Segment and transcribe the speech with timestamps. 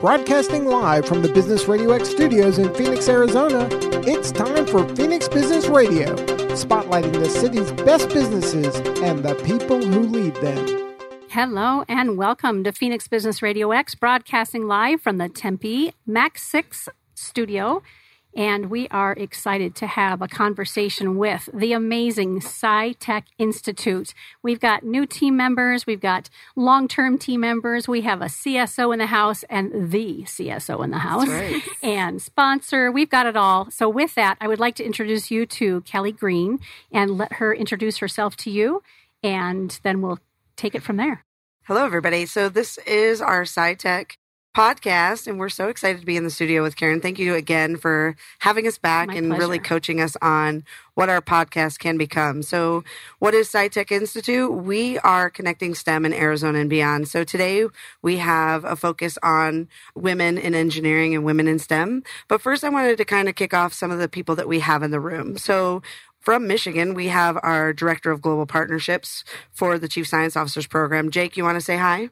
[0.00, 3.66] Broadcasting live from the Business Radio X studios in Phoenix, Arizona,
[4.06, 6.14] it's time for Phoenix Business Radio,
[6.54, 10.94] spotlighting the city's best businesses and the people who lead them.
[11.30, 16.90] Hello and welcome to Phoenix Business Radio X, broadcasting live from the Tempe Max 6
[17.14, 17.82] studio
[18.36, 24.12] and we are excited to have a conversation with the amazing SciTech Institute.
[24.42, 28.92] We've got new team members, we've got long term team members, we have a CSO
[28.92, 31.62] in the house and the CSO in the house, right.
[31.82, 32.92] and sponsor.
[32.92, 33.70] We've got it all.
[33.70, 36.60] So, with that, I would like to introduce you to Kelly Green
[36.92, 38.82] and let her introduce herself to you,
[39.22, 40.18] and then we'll
[40.56, 41.24] take it from there.
[41.64, 42.26] Hello, everybody.
[42.26, 44.16] So, this is our SciTech
[44.56, 45.26] podcast.
[45.26, 47.02] And we're so excited to be in the studio with Karen.
[47.02, 49.38] Thank you again for having us back My and pleasure.
[49.38, 52.42] really coaching us on what our podcast can become.
[52.42, 52.82] So,
[53.18, 54.50] what is SciTech Institute?
[54.50, 57.06] We are connecting STEM in Arizona and beyond.
[57.06, 57.66] So, today
[58.00, 62.02] we have a focus on women in engineering and women in STEM.
[62.26, 64.60] But first, I wanted to kind of kick off some of the people that we
[64.60, 65.36] have in the room.
[65.36, 65.82] So,
[66.20, 71.10] from Michigan, we have our Director of Global Partnerships for the Chief Science Officers Program.
[71.10, 72.08] Jake, you want to say hi?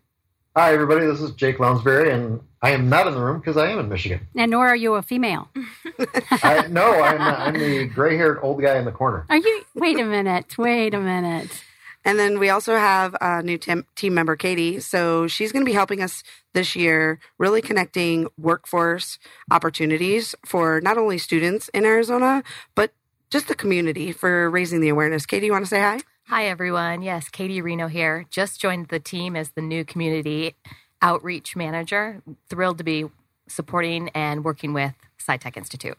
[0.56, 1.04] Hi, everybody.
[1.04, 3.88] This is Jake Lounsbury, and I am not in the room because I am in
[3.88, 4.20] Michigan.
[4.36, 5.48] And nor are you a female.
[6.30, 9.26] I, no, I'm, I'm the gray haired old guy in the corner.
[9.28, 9.64] Are you?
[9.74, 10.56] Wait a minute.
[10.56, 11.64] Wait a minute.
[12.04, 14.78] And then we also have a new tem- team member, Katie.
[14.78, 19.18] So she's going to be helping us this year, really connecting workforce
[19.50, 22.44] opportunities for not only students in Arizona,
[22.76, 22.92] but
[23.28, 25.26] just the community for raising the awareness.
[25.26, 25.98] Katie, you want to say hi?
[26.28, 27.02] Hi, everyone.
[27.02, 28.24] Yes, Katie Reno here.
[28.30, 30.54] Just joined the team as the new community
[31.02, 32.22] outreach manager.
[32.48, 33.04] Thrilled to be
[33.46, 35.98] supporting and working with SciTech Institute.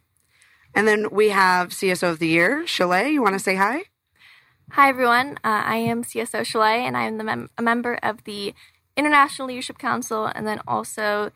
[0.74, 3.12] And then we have CSO of the Year, Chalet.
[3.12, 3.84] You want to say hi?
[4.72, 5.38] Hi, everyone.
[5.44, 8.56] Uh, I am CSO Chalet, and I am the mem- a member of the
[8.98, 11.30] International Leadership Council and then also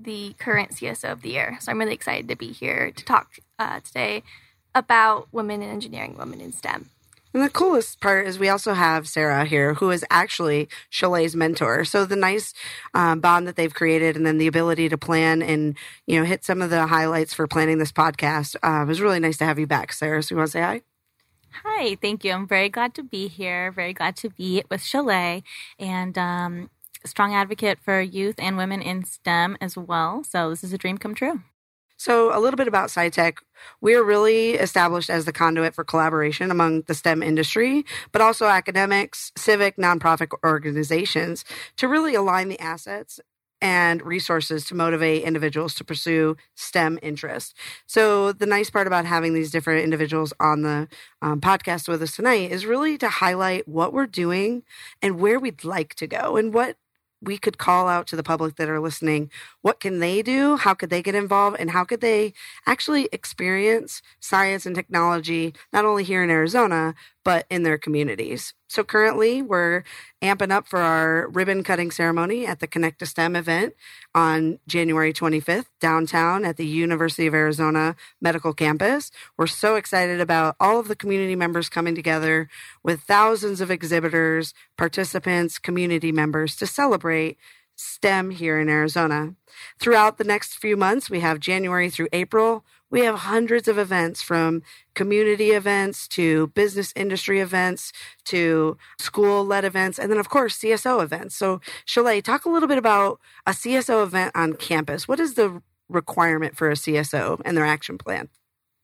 [0.00, 1.58] the current CSO of the Year.
[1.60, 4.22] So I'm really excited to be here to talk uh, today
[4.76, 6.90] about women in engineering, women in STEM.
[7.34, 11.84] And the coolest part is we also have Sarah here, who is actually Chalet's mentor.
[11.84, 12.54] So the nice
[12.94, 16.44] um, bond that they've created, and then the ability to plan and you know hit
[16.44, 18.56] some of the highlights for planning this podcast.
[18.62, 20.22] Uh, it was really nice to have you back, Sarah.
[20.22, 20.82] So you want to say hi?
[21.64, 22.32] Hi, thank you.
[22.32, 23.72] I'm very glad to be here.
[23.72, 25.42] Very glad to be with Chalet
[25.78, 26.70] and um,
[27.04, 30.24] strong advocate for youth and women in STEM as well.
[30.24, 31.42] So this is a dream come true.
[31.98, 33.38] So, a little bit about SciTech.
[33.80, 39.32] We're really established as the conduit for collaboration among the STEM industry, but also academics,
[39.36, 41.44] civic, nonprofit organizations
[41.76, 43.18] to really align the assets
[43.60, 47.52] and resources to motivate individuals to pursue STEM interests.
[47.86, 50.86] So, the nice part about having these different individuals on the
[51.20, 54.62] um, podcast with us tonight is really to highlight what we're doing
[55.02, 56.76] and where we'd like to go and what
[57.20, 59.30] we could call out to the public that are listening
[59.62, 60.56] what can they do?
[60.56, 61.56] How could they get involved?
[61.58, 62.32] And how could they
[62.66, 68.84] actually experience science and technology not only here in arizona but in their communities so
[68.84, 69.82] currently we're
[70.22, 73.74] amping up for our ribbon cutting ceremony at the connect to stem event
[74.14, 80.56] on january 25th downtown at the university of arizona medical campus we're so excited about
[80.60, 82.48] all of the community members coming together
[82.82, 87.38] with thousands of exhibitors participants community members to celebrate
[87.78, 89.34] STEM here in Arizona.
[89.78, 92.64] Throughout the next few months, we have January through April.
[92.90, 94.62] We have hundreds of events from
[94.94, 97.92] community events to business industry events
[98.24, 101.36] to school led events, and then, of course, CSO events.
[101.36, 105.06] So, Chalet, talk a little bit about a CSO event on campus.
[105.06, 108.28] What is the requirement for a CSO and their action plan?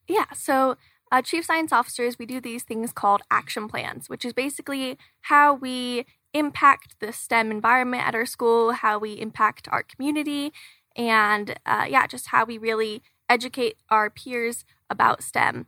[0.07, 0.77] Yeah, so
[1.11, 5.55] uh, chief science officers, we do these things called action plans, which is basically how
[5.55, 10.53] we impact the STEM environment at our school, how we impact our community,
[10.97, 15.67] and uh, yeah, just how we really educate our peers about STEM.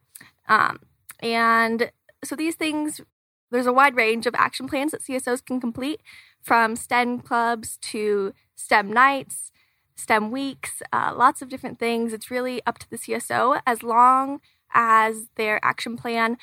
[0.49, 0.81] Um,
[1.21, 1.91] and
[2.25, 3.01] so these things,
[3.51, 6.01] there's a wide range of action plans that CSOs can complete
[6.43, 9.51] from STEM clubs to STEM nights,
[9.97, 12.13] STEM weeks, uh, lots of different things.
[12.13, 14.41] It's really up to the CSO as long
[14.73, 16.37] as their action plan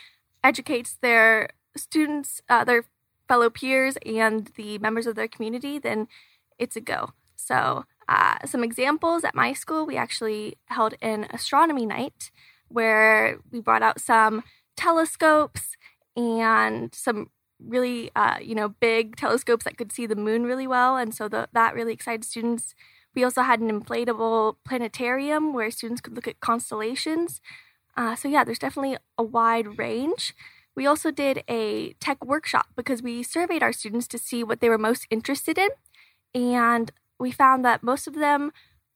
[0.44, 2.86] educates their students, uh, their
[3.28, 6.08] fellow peers, and the members of their community, then
[6.60, 7.12] it's a go.
[7.36, 12.32] So, uh, some examples at my school, we actually held an astronomy night
[12.68, 14.44] where we brought out some
[14.76, 15.78] telescopes
[16.16, 17.30] and some
[17.60, 20.98] really, uh, you know, big telescopes that could see the moon really well.
[20.98, 22.76] And so the, that really excited students.
[23.16, 27.42] We also had an inflatable planetarium where students could look at constellations.
[27.96, 30.34] Uh, so, yeah, there's definitely a wide range.
[30.76, 34.70] We also did a tech workshop because we surveyed our students to see what they
[34.70, 35.70] were most interested in.
[36.34, 36.92] And
[37.24, 38.52] we found that most of them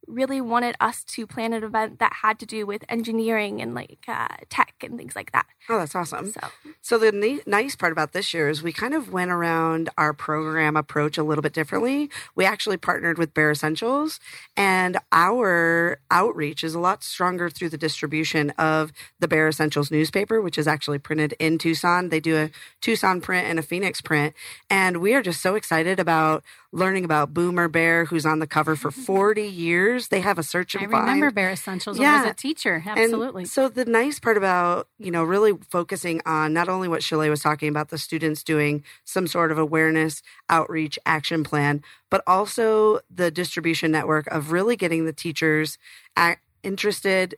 [0.08, 4.06] really wanted us to plan an event that had to do with engineering and like
[4.08, 5.46] uh, tech and things like that.
[5.70, 6.32] Oh, that's awesome.
[6.32, 6.40] So
[6.82, 10.14] So the ni- nice part about this year is we kind of went around our
[10.14, 12.10] program approach a little bit differently.
[12.36, 14.22] We actually partnered with Bear Essentials,
[14.56, 20.40] and our outreach is a lot stronger through the distribution of the Bear Essentials newspaper,
[20.40, 22.10] which is actually printed in Tucson.
[22.10, 24.34] They do a Tucson print and a Phoenix print,
[24.70, 28.76] and we are just so excited about learning about Boomer Bear, who's on the cover
[28.76, 30.10] for 40 years.
[30.10, 31.06] They have a search and I find.
[31.08, 32.00] remember Bear Essentials.
[32.00, 32.22] I Yeah.
[32.24, 32.84] was a teacher.
[32.86, 33.46] And Absolutely.
[33.46, 37.42] so the nice part about, you know, really focusing on not only what Chalet was
[37.42, 43.32] talking about, the students doing some sort of awareness, outreach, action plan, but also the
[43.32, 45.78] distribution network of really getting the teachers
[46.18, 47.36] a- interested,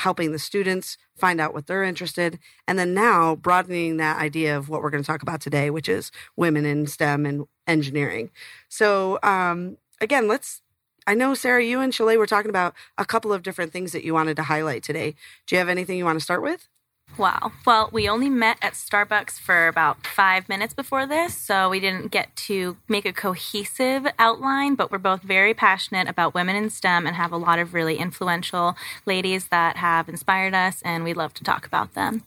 [0.00, 4.68] helping the students find out what they're interested, and then now broadening that idea of
[4.68, 8.30] what we're going to talk about today, which is women in STEM and engineering.
[8.68, 10.62] So um, again, let's
[11.06, 14.04] I know, Sarah, you and Chalet were talking about a couple of different things that
[14.04, 15.14] you wanted to highlight today.
[15.46, 16.68] Do you have anything you want to start with?
[17.18, 17.52] Wow.
[17.66, 22.10] Well, we only met at Starbucks for about five minutes before this, so we didn't
[22.10, 27.06] get to make a cohesive outline, but we're both very passionate about women in STEM
[27.06, 28.74] and have a lot of really influential
[29.04, 32.22] ladies that have inspired us, and we'd love to talk about them.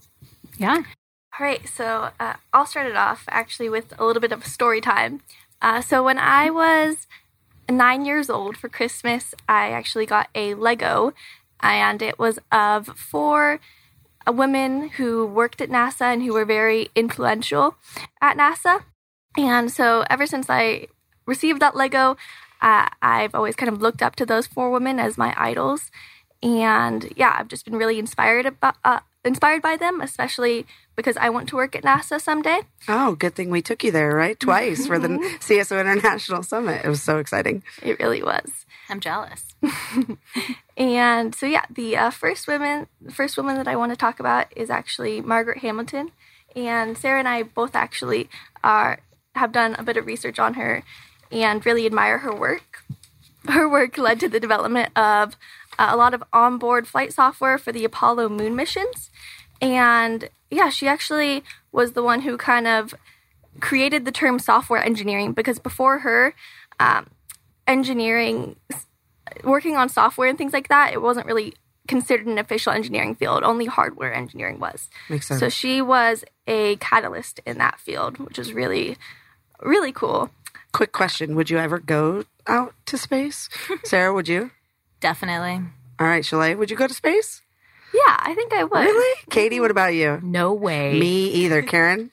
[0.57, 0.83] yeah.
[1.39, 4.81] All right, so uh, I'll start it off actually with a little bit of story
[4.81, 5.21] time.
[5.59, 7.07] Uh, so when I was
[7.67, 11.13] nine years old for Christmas, I actually got a Lego,
[11.59, 13.59] and it was of four
[14.31, 17.75] women who worked at NASA and who were very influential
[18.21, 18.83] at NASA.
[19.37, 20.87] And so ever since I
[21.25, 22.17] received that Lego,
[22.61, 25.91] uh, I've always kind of looked up to those four women as my idols.
[26.41, 30.65] And yeah, I've just been really inspired about uh, inspired by them, especially
[30.95, 32.61] because I want to work at NASA someday.
[32.87, 34.39] Oh, good thing we took you there, right?
[34.39, 35.07] Twice for the
[35.39, 36.83] CSO International Summit.
[36.83, 37.63] It was so exciting.
[37.81, 38.65] It really was.
[38.89, 39.45] I'm jealous.
[40.75, 44.47] And so yeah, the uh, first woman, first woman that I want to talk about
[44.55, 46.11] is actually Margaret Hamilton,
[46.55, 48.29] and Sarah and I both actually
[48.63, 48.99] are
[49.35, 50.83] have done a bit of research on her,
[51.31, 52.83] and really admire her work.
[53.47, 55.35] Her work led to the development of
[55.79, 59.09] uh, a lot of onboard flight software for the Apollo moon missions,
[59.61, 62.93] and yeah, she actually was the one who kind of
[63.59, 66.33] created the term software engineering because before her,
[66.79, 67.07] um,
[67.67, 68.55] engineering
[69.43, 71.53] working on software and things like that, it wasn't really
[71.87, 73.43] considered an official engineering field.
[73.43, 74.89] Only hardware engineering was.
[75.09, 75.39] Makes sense.
[75.39, 78.97] So she was a catalyst in that field, which is really,
[79.61, 80.29] really cool.
[80.71, 83.49] Quick question Would you ever go out to space?
[83.83, 84.51] Sarah, would you?
[85.03, 85.59] Definitely.
[85.99, 87.41] All right, Chalet, would you go to space?
[87.93, 88.79] Yeah, I think I would.
[88.79, 89.19] Really?
[89.29, 90.17] Katie, what about you?
[90.23, 90.97] No way.
[90.97, 92.09] Me either, Karen.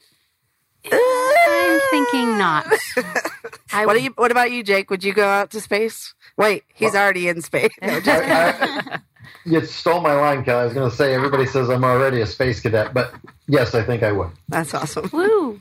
[0.92, 2.66] I'm thinking not.
[3.72, 4.10] I What do you?
[4.16, 4.90] What about you, Jake?
[4.90, 6.14] Would you go out to space?
[6.36, 7.70] Wait, he's already in space.
[7.80, 8.98] No, just- I-
[9.46, 10.62] you stole my line, Kelly.
[10.62, 13.14] I was going to say everybody says I'm already a space cadet, but
[13.46, 14.30] yes, I think I would.
[14.48, 15.08] That's awesome.
[15.12, 15.60] Woo.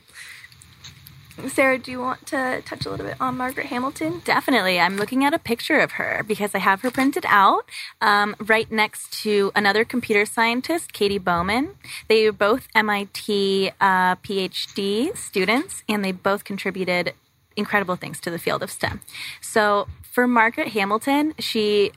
[1.48, 4.20] Sarah, do you want to touch a little bit on Margaret Hamilton?
[4.24, 4.78] Definitely.
[4.78, 7.68] I'm looking at a picture of her because I have her printed out
[8.00, 11.76] um, right next to another computer scientist, Katie Bouman.
[12.08, 17.14] They were both MIT uh, PhD students, and they both contributed
[17.56, 19.00] incredible things to the field of STEM.
[19.40, 21.92] So for Margaret Hamilton, she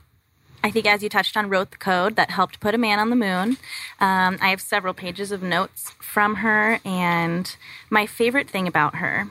[0.64, 3.10] I think, as you touched on, wrote the code that helped put a man on
[3.10, 3.58] the moon.
[4.00, 7.54] Um, I have several pages of notes from her, and
[7.90, 9.28] my favorite thing about her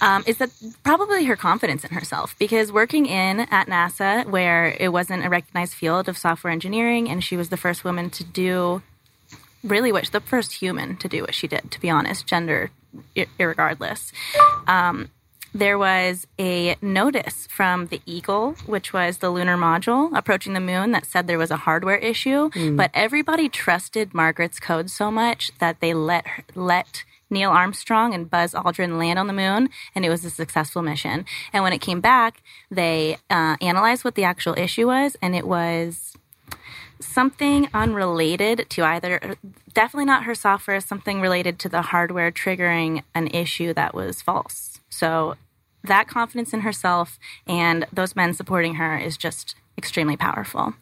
[0.00, 0.50] um, is that
[0.82, 2.34] probably her confidence in herself.
[2.38, 7.22] Because working in at NASA, where it wasn't a recognized field of software engineering, and
[7.22, 8.82] she was the first woman to do
[9.62, 11.70] really what the first human to do what she did.
[11.70, 12.70] To be honest, gender
[13.14, 14.12] irregardless.
[14.66, 15.10] Um,
[15.58, 20.92] there was a notice from the Eagle, which was the lunar module approaching the moon,
[20.92, 22.50] that said there was a hardware issue.
[22.76, 28.30] But everybody trusted Margaret's code so much that they let her, let Neil Armstrong and
[28.30, 31.24] Buzz Aldrin land on the moon, and it was a successful mission.
[31.52, 35.46] And when it came back, they uh, analyzed what the actual issue was, and it
[35.46, 36.16] was
[37.00, 39.36] something unrelated to either
[39.74, 44.80] definitely not her software something related to the hardware triggering an issue that was false
[44.88, 45.34] so
[45.86, 50.74] that confidence in herself and those men supporting her is just extremely powerful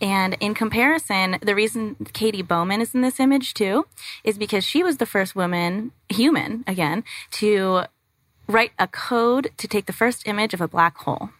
[0.00, 3.86] and in comparison, the reason Katie Bouman is in this image too
[4.24, 7.82] is because she was the first woman, human again, to
[8.48, 11.30] write a code to take the first image of a black hole.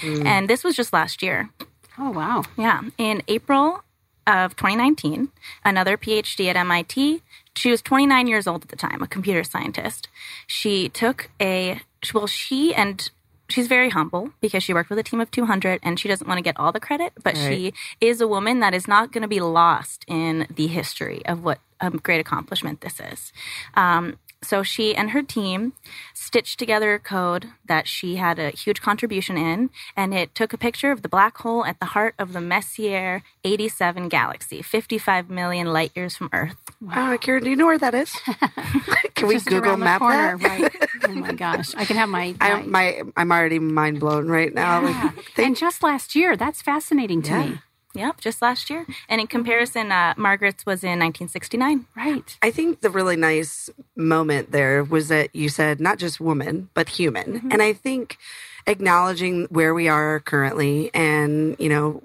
[0.00, 0.24] Mm.
[0.24, 1.50] And this was just last year.
[1.98, 2.44] Oh, wow.
[2.56, 2.82] Yeah.
[2.98, 3.82] In April
[4.26, 5.28] of 2019,
[5.64, 7.22] another PhD at MIT,
[7.54, 10.08] she was 29 years old at the time, a computer scientist.
[10.46, 11.80] She took a,
[12.12, 13.08] well, she and
[13.48, 16.38] she's very humble because she worked with a team of 200 and she doesn't want
[16.38, 17.48] to get all the credit, but Right.
[17.48, 21.44] she is a woman that is not going to be lost in the history of
[21.44, 23.32] what a great accomplishment this is.
[23.74, 25.72] Um, so she and her team
[26.12, 30.58] stitched together a code that she had a huge contribution in, and it took a
[30.58, 35.72] picture of the black hole at the heart of the Messier 87 galaxy, 55 million
[35.72, 36.56] light years from Earth.
[36.92, 38.12] Uh, Karen, do you know where that is?
[39.14, 40.60] Can we Google map corner, that?
[40.60, 40.74] right?
[41.06, 42.34] Oh my gosh, I can have my.
[42.40, 44.80] I, my, I'm already mind blown right now.
[44.86, 45.02] Yeah.
[45.16, 47.46] Like, thank- and just last year, that's fascinating to Yeah.
[47.46, 47.58] me.
[47.94, 48.86] Yep, just last year.
[49.08, 51.86] And in comparison, uh, Margaret's was in 1969.
[51.96, 52.38] Right.
[52.42, 56.88] I think the really nice moment there was that you said not just woman, but
[56.88, 57.34] human.
[57.34, 57.52] Mm-hmm.
[57.52, 58.18] And I think
[58.66, 62.02] acknowledging where we are currently and, you know,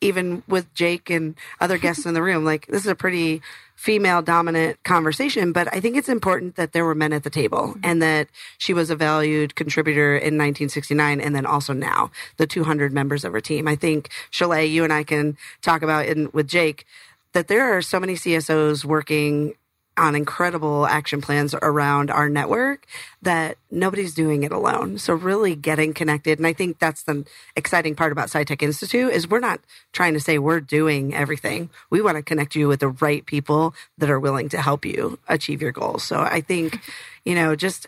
[0.00, 3.40] even with Jake and other guests in the room, like this is a pretty
[3.74, 7.54] female dominant conversation, but I think it's important that there were men at the table
[7.54, 7.80] Mm-hmm.
[7.84, 8.28] and that
[8.58, 13.32] she was a valued contributor in 1969 and then also now, the 200 members of
[13.32, 13.68] her team.
[13.68, 16.84] I think, Chalet, you and I can talk about in with Jake
[17.32, 19.54] that there are so many CSOs working
[19.96, 22.86] on incredible action plans around our network
[23.22, 24.98] that nobody's doing it alone.
[24.98, 26.38] So really getting connected.
[26.38, 27.24] And I think that's the
[27.54, 29.60] exciting part about SciTech Institute is we're not
[29.92, 31.70] trying to say we're doing everything.
[31.90, 35.18] We want to connect you with the right people that are willing to help you
[35.28, 36.02] achieve your goals.
[36.02, 36.80] So I think,
[37.24, 37.86] you know, just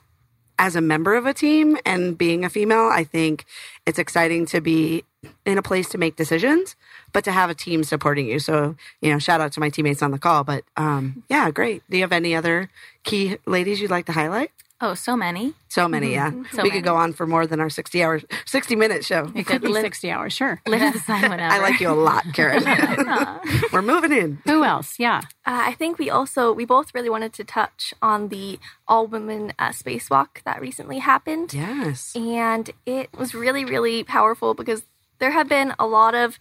[0.59, 3.45] as a member of a team and being a female, I think
[3.85, 5.05] it's exciting to be
[5.45, 6.77] in a place to make decisions,
[7.13, 8.39] but to have a team supporting you.
[8.39, 10.45] So, you know, shout out to my teammates on the call.
[10.45, 11.83] But um, yeah, great.
[11.91, 12.71] Do you have any other
[13.05, 14.51] key ladies you'd like to highlight?
[14.79, 15.55] Oh, so many.
[15.69, 16.29] So many, yeah.
[16.53, 16.71] So we many.
[16.73, 19.33] could go on for more than our 60 hours, 60 minute show.
[19.35, 20.61] It could be Live- 60 hours, sure.
[20.67, 21.51] Live the sign whenever.
[21.55, 22.63] I like you a lot, Karen.
[23.73, 24.39] We're moving in.
[24.45, 24.99] Who else?
[24.99, 25.23] Yeah.
[25.47, 29.55] Uh, I think we also we both really wanted to touch on the all women
[29.59, 32.15] uh, spacewalk that recently happened, Yes.
[32.15, 34.83] and it was really really powerful because
[35.19, 36.39] there have been a lot of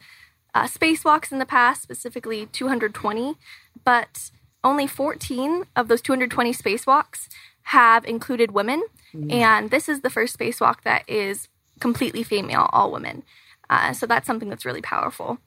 [0.54, 3.36] uh, spacewalks in the past, specifically 220,
[3.84, 4.32] but
[4.64, 7.28] only 14 of those 220 spacewalks
[7.64, 8.84] have included women,
[9.30, 11.48] and this is the first spacewalk that is
[11.80, 13.24] completely female, all women.
[13.70, 15.40] Uh, so that's something that's really powerful.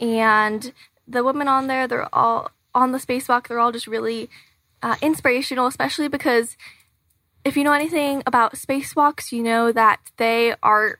[0.00, 0.72] And
[1.06, 3.48] the women on there, they're all on the spacewalk.
[3.48, 4.28] They're all just really
[4.82, 6.56] uh, inspirational, especially because
[7.44, 10.98] if you know anything about spacewalks, you know that they are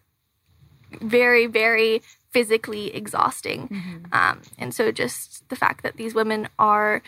[1.01, 3.69] very, very physically exhausting.
[4.13, 7.03] Um, and so, just the fact that these women are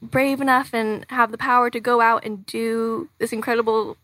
[0.00, 3.96] brave enough and have the power to go out and do this incredible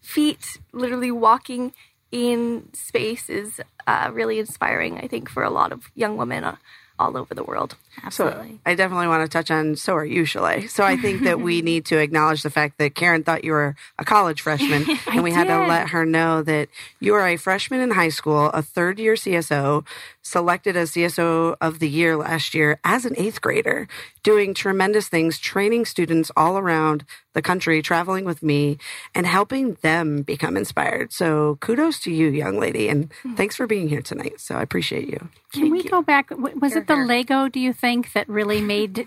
[0.00, 1.72] feat, literally walking
[2.12, 6.56] in space, is uh, really inspiring, I think, for a lot of young women uh,
[6.98, 7.76] all over the world.
[8.02, 8.52] Absolutely.
[8.52, 10.66] So I definitely want to touch on so are you, Chalet.
[10.66, 13.76] So I think that we need to acknowledge the fact that Karen thought you were
[13.98, 16.68] a college freshman, and we had to let her know that
[17.00, 19.84] you are a freshman in high school, a third year CSO,
[20.22, 23.88] selected as CSO of the year last year as an eighth grader,
[24.22, 28.78] doing tremendous things, training students all around the country, traveling with me,
[29.14, 31.12] and helping them become inspired.
[31.12, 34.40] So kudos to you, young lady, and thanks for being here tonight.
[34.40, 35.28] So I appreciate you.
[35.52, 36.30] Can we go back?
[36.30, 37.04] w- Was it the here.
[37.04, 39.06] Lego, do you think, that really made,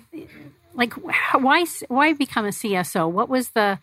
[0.73, 0.93] like,
[1.33, 3.09] why why become a CSO?
[3.09, 3.79] What was the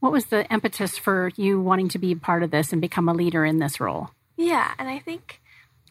[0.00, 3.14] what was the impetus for you wanting to be part of this and become a
[3.14, 4.10] leader in this role?
[4.36, 5.40] Yeah, and I think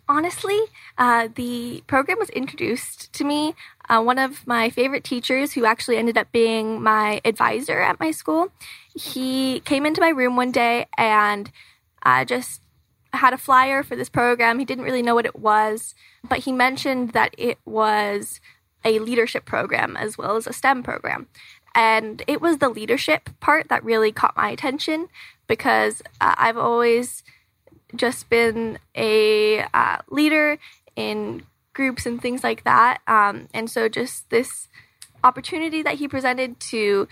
[0.08, 0.60] honestly,
[0.98, 3.56] uh, the program was introduced to me.
[3.90, 8.12] Uh, one of my favorite teachers, who actually ended up being my advisor at my
[8.12, 8.50] school,
[8.96, 11.52] he came into my room one day and
[12.04, 12.62] uh, just
[13.14, 14.60] had a flyer for this program.
[14.60, 15.96] He didn't really know what it was,
[16.28, 18.40] but he mentioned that it was
[18.84, 21.28] a leadership program as well as a STEM program.
[21.76, 25.08] And it was the leadership part that really caught my attention
[25.48, 27.24] because uh, I've always
[27.96, 30.58] just been a uh, leader
[30.96, 31.44] in
[31.74, 33.02] groups and things like that.
[33.08, 34.68] Um, and so, just this
[35.24, 37.08] opportunity that he presented to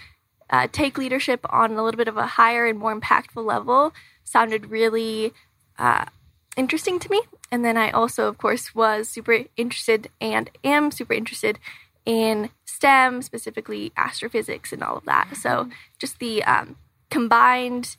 [0.50, 3.94] uh, take leadership on a little bit of a higher and more impactful level
[4.24, 5.34] sounded really
[5.82, 6.06] uh,
[6.56, 7.22] interesting to me.
[7.52, 11.60] And then I also, of course, was super interested and am super interested
[12.06, 15.36] in STEM, specifically astrophysics and all of that.
[15.36, 15.70] So
[16.00, 16.78] just the um,
[17.10, 17.98] combined,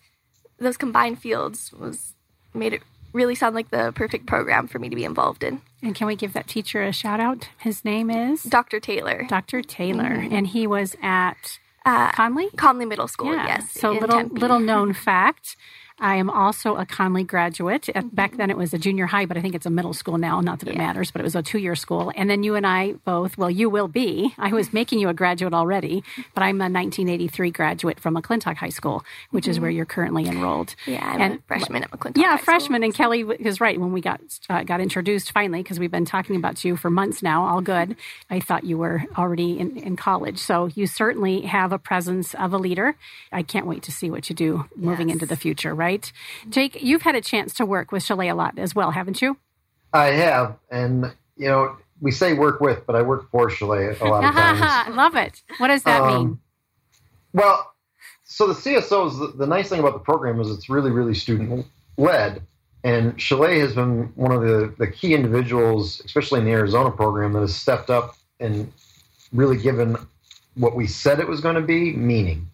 [0.59, 2.15] those combined fields was
[2.55, 5.61] made it really sound like the perfect program for me to be involved in.
[5.83, 7.49] And can we give that teacher a shout out?
[7.59, 8.81] His name is Dr.
[8.81, 9.63] Taylor, Dr.
[9.63, 12.49] Taylor, and he was at uh, Connolly.
[12.57, 13.35] Connolly Middle School.
[13.35, 13.47] Yeah.
[13.47, 13.73] Yes.
[13.73, 14.41] So little Tempe.
[14.41, 15.57] little known fact.
[15.99, 17.83] I am also a Connolly graduate.
[17.83, 18.09] Mm-hmm.
[18.09, 20.41] Back then it was a junior high, but I think it's a middle school now.
[20.41, 22.13] Not that it matters, but it was a two year school.
[22.15, 24.35] And then you and I both, well, you will be.
[24.39, 26.03] I was making you a graduate already,
[26.35, 29.51] but I'm a 1983 graduate from McClintock High School, which mm-hmm.
[29.51, 30.75] is where you're currently enrolled.
[30.87, 32.19] Yeah, I'm and, a freshman at McClintock.
[32.19, 32.83] Yeah, freshman.
[32.83, 33.81] And Kelly is right.
[33.81, 37.23] When we got uh, got introduced finally, because we've been talking about you for months
[37.23, 37.97] now, all good.
[38.31, 40.39] I thought you were already in, in college.
[40.39, 42.97] So you certainly have a presence of a leader.
[43.31, 45.17] I can't wait to see what you do moving yes.
[45.17, 46.13] into the future, right?
[46.49, 49.37] Jake, you've had a chance to work with Chalet a lot as well, haven't you?
[49.93, 50.57] I have.
[50.71, 54.35] And, you know, we say work with, but I work for Chalet a lot of
[54.35, 54.61] times.
[54.63, 55.43] I love it.
[55.59, 56.41] What does that um, mean?
[57.33, 57.73] Well,
[58.23, 61.67] so the CSOs, the, the nice thing about the program is it's really, really student
[61.99, 62.43] led.
[62.85, 67.33] And Chalet has been one of the, the key individuals, especially in the Arizona program,
[67.33, 68.73] that has stepped up and
[69.33, 69.97] really given
[70.55, 72.49] what we said it was going to be meaning.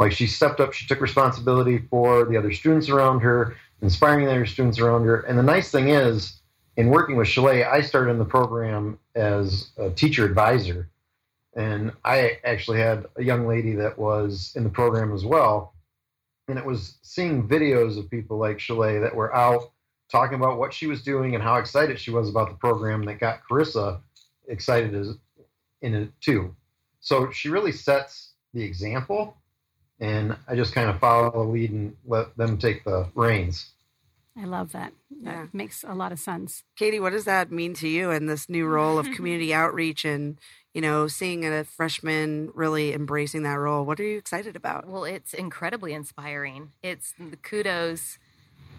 [0.00, 4.30] Like she stepped up, she took responsibility for the other students around her, inspiring the
[4.30, 5.20] other students around her.
[5.20, 6.40] And the nice thing is,
[6.78, 10.88] in working with Chalet, I started in the program as a teacher advisor.
[11.54, 15.74] And I actually had a young lady that was in the program as well.
[16.48, 19.70] And it was seeing videos of people like Chalet that were out
[20.10, 23.20] talking about what she was doing and how excited she was about the program that
[23.20, 24.00] got Carissa
[24.48, 25.18] excited as,
[25.82, 26.56] in it too.
[27.00, 29.36] So she really sets the example
[30.00, 33.70] and I just kind of follow the lead and let them take the reins.
[34.40, 34.92] I love that.
[35.22, 35.46] That yeah.
[35.52, 36.62] makes a lot of sense.
[36.76, 40.38] Katie, what does that mean to you in this new role of community outreach and,
[40.72, 43.84] you know, seeing a freshman really embracing that role?
[43.84, 44.86] What are you excited about?
[44.86, 46.72] Well, it's incredibly inspiring.
[46.82, 48.18] It's the kudos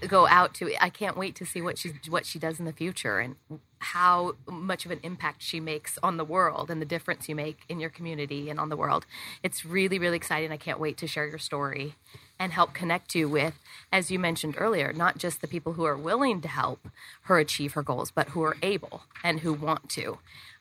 [0.08, 2.74] go out to I can't wait to see what she what she does in the
[2.74, 3.36] future and
[3.82, 7.60] how much of an impact she makes on the world and the difference you make
[7.68, 9.06] in your community and on the world.
[9.44, 10.52] It's really really exciting.
[10.52, 11.96] I can't wait to share your story
[12.40, 13.60] and help connect you with
[13.92, 16.88] as you mentioned earlier, not just the people who are willing to help
[17.24, 20.18] her achieve her goals, but who are able and who want to.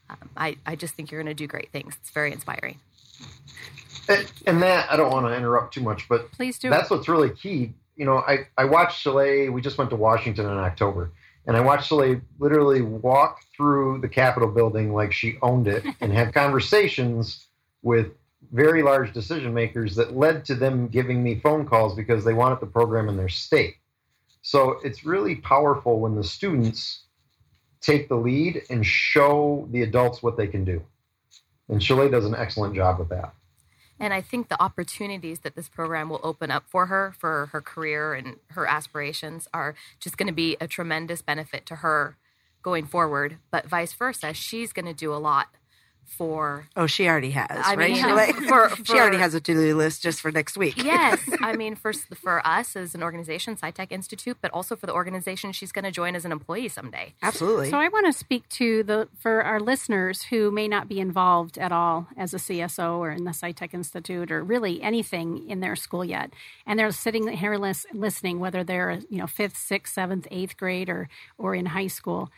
[0.08, 1.96] Um, I, I just think you're going to do great things.
[2.00, 2.80] It's very inspiring.
[4.08, 6.68] And, and that I don't want to interrupt too much, but please do.
[6.68, 9.50] That's what's really key you know, I, I watched Chalet.
[9.50, 11.12] We just went to Washington in October,
[11.46, 16.12] and I watched Chalet literally walk through the Capitol building like she owned it and
[16.12, 17.46] have conversations
[17.82, 18.08] with
[18.52, 22.60] very large decision makers that led to them giving me phone calls because they wanted
[22.60, 23.76] the program in their state.
[24.42, 27.04] So it's really powerful when the students
[27.80, 30.82] take the lead and show the adults what they can do.
[31.68, 33.34] And Chalet does an excellent job with that.
[34.00, 37.60] And I think the opportunities that this program will open up for her, for her
[37.60, 42.16] career and her aspirations, are just going to be a tremendous benefit to her
[42.62, 43.36] going forward.
[43.50, 45.48] But vice versa, she's going to do a lot
[46.10, 47.92] for oh she already has I right?
[48.02, 50.82] Mean, like, for, for, she already has a to-do list just for next week.
[50.82, 51.20] Yes.
[51.40, 55.52] I mean for for us as an organization SciTech Institute but also for the organization
[55.52, 57.14] she's going to join as an employee someday.
[57.22, 57.70] Absolutely.
[57.70, 61.56] So i want to speak to the for our listeners who may not be involved
[61.58, 65.76] at all as a cso or in the SciTech Institute or really anything in their
[65.76, 66.32] school yet
[66.66, 71.08] and they're sitting here listening whether they're you know fifth sixth seventh eighth grade or
[71.38, 72.30] or in high school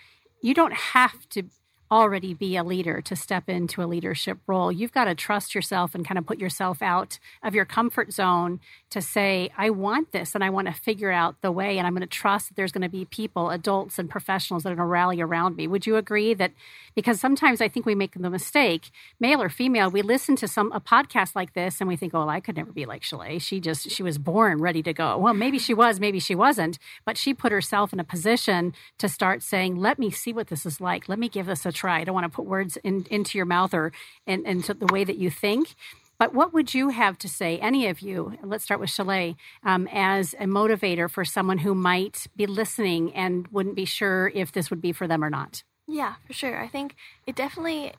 [0.43, 1.45] you don't have to
[1.93, 4.73] already be a leader to step into a leadership role.
[4.73, 8.61] You've got to trust yourself and kind of put yourself out of your comfort zone
[8.89, 11.77] to say, I want this and I want to figure out the way.
[11.77, 14.73] And I'm going to trust that there's going to be people, adults and professionals that
[14.73, 15.67] are going to rally around me.
[15.67, 16.53] Would you agree that?
[16.95, 20.73] Because sometimes I think we make the mistake, male or female, we listen to some
[20.73, 23.39] a podcast like this and we think, oh, I could never be like Chalet.
[23.39, 25.19] She just, she was born ready to go.
[25.19, 29.11] Well, maybe she was, maybe she wasn't, but she put herself in a position to
[29.11, 31.07] start saying, let me see what this is like.
[31.07, 31.82] Let me give this a try.
[31.89, 33.93] I don't want to put words in, into your mouth or
[34.27, 35.75] in, into the way that you think.
[36.19, 38.39] But what would you have to say, any of you?
[38.45, 43.49] Let's start with Chalet, um, as a motivator for someone who might be listening and
[43.49, 45.65] wouldn't be sure if this would be for them or not.
[45.89, 46.63] Yeah, for sure.
[46.63, 46.95] I think
[47.27, 47.93] it definitely.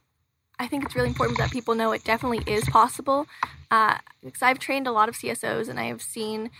[0.58, 3.28] I think it's really important that people know it definitely is possible.
[3.70, 6.52] Uh, because I've trained a lot of CSOs and I have seen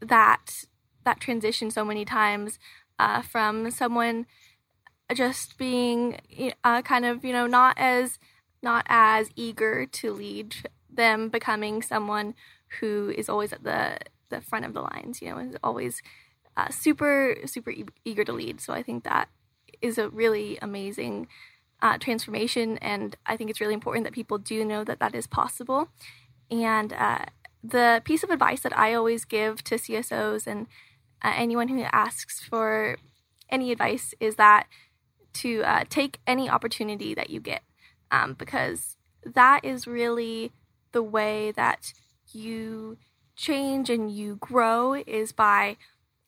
[0.00, 0.64] that
[1.04, 2.58] that transition so many times
[2.98, 4.26] uh, from someone
[5.14, 6.20] just being
[6.64, 8.18] uh, kind of you know not as
[8.62, 10.54] not as eager to lead
[10.88, 12.34] them becoming someone
[12.80, 16.02] who is always at the the front of the lines you know is always
[16.56, 17.72] uh, super super
[18.04, 18.60] eager to lead.
[18.60, 19.28] So i think that
[19.80, 21.26] is a really amazing
[21.82, 25.26] uh, transformation and i think it's really important that people do know that that is
[25.26, 25.88] possible.
[26.50, 27.26] And uh,
[27.62, 30.66] the piece of advice that i always give to csos and
[31.22, 32.96] uh, anyone who asks for
[33.50, 34.66] any advice is that
[35.34, 37.62] to uh, take any opportunity that you get
[38.10, 40.52] um, because that is really
[40.92, 41.92] the way that
[42.32, 42.96] you
[43.36, 45.76] change and you grow is by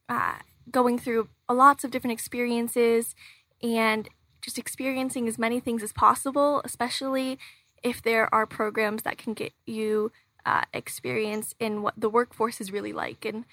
[0.08, 0.36] uh,
[0.70, 3.14] going through lots of different experiences
[3.62, 4.08] and
[4.40, 7.38] just experiencing as many things as possible, especially
[7.82, 10.10] if there are programs that can get you
[10.44, 13.44] uh, experience in what the workforce is really like and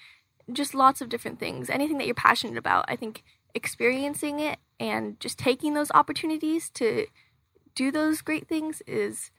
[0.52, 1.70] just lots of different things.
[1.70, 3.22] Anything that you're passionate about, I think
[3.54, 7.06] experiencing it and just taking those opportunities to
[7.74, 9.30] do those great things is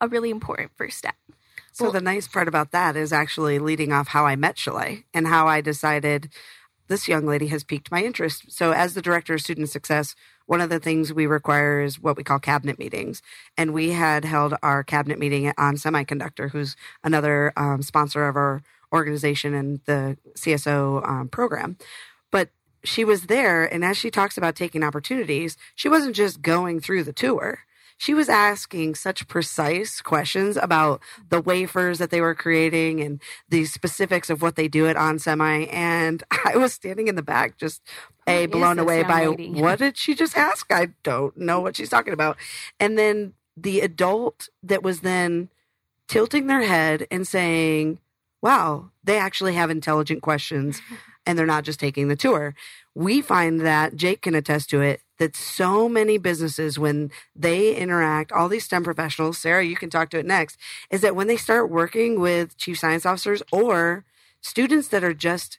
[0.00, 1.16] a really important first step.
[1.72, 5.04] So well, the nice part about that is actually leading off how I met Chalet
[5.12, 6.30] and how I decided
[6.88, 8.50] this young lady has piqued my interest.
[8.50, 10.14] So as the director of student success,
[10.46, 13.20] one of the things we require is what we call cabinet meetings.
[13.58, 18.62] And we had held our cabinet meeting on Semiconductor, who's another um, sponsor of our
[18.92, 21.76] organization and the CSO um, program.
[22.86, 27.04] She was there, and as she talks about taking opportunities, she wasn't just going through
[27.04, 27.60] the tour
[27.98, 33.64] she was asking such precise questions about the wafers that they were creating and the
[33.64, 35.64] specifics of what they do at On Semi.
[35.66, 37.82] And I was standing in the back, just
[38.26, 39.50] a blown away by lady?
[39.50, 40.70] what did she just ask?
[40.72, 42.36] I don't know what she's talking about.
[42.78, 45.48] And then the adult that was then
[46.08, 47.98] tilting their head and saying,
[48.42, 50.82] wow, they actually have intelligent questions
[51.26, 52.54] and they're not just taking the tour.
[52.94, 58.32] We find that Jake can attest to it that so many businesses, when they interact,
[58.32, 60.56] all these STEM professionals, Sarah, you can talk to it next,
[60.90, 64.04] is that when they start working with chief science officers or
[64.40, 65.58] students that are just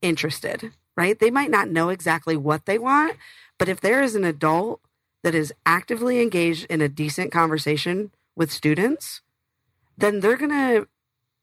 [0.00, 1.18] interested, right?
[1.18, 3.16] They might not know exactly what they want,
[3.58, 4.80] but if there is an adult
[5.22, 9.20] that is actively engaged in a decent conversation with students,
[9.96, 10.88] then they're going to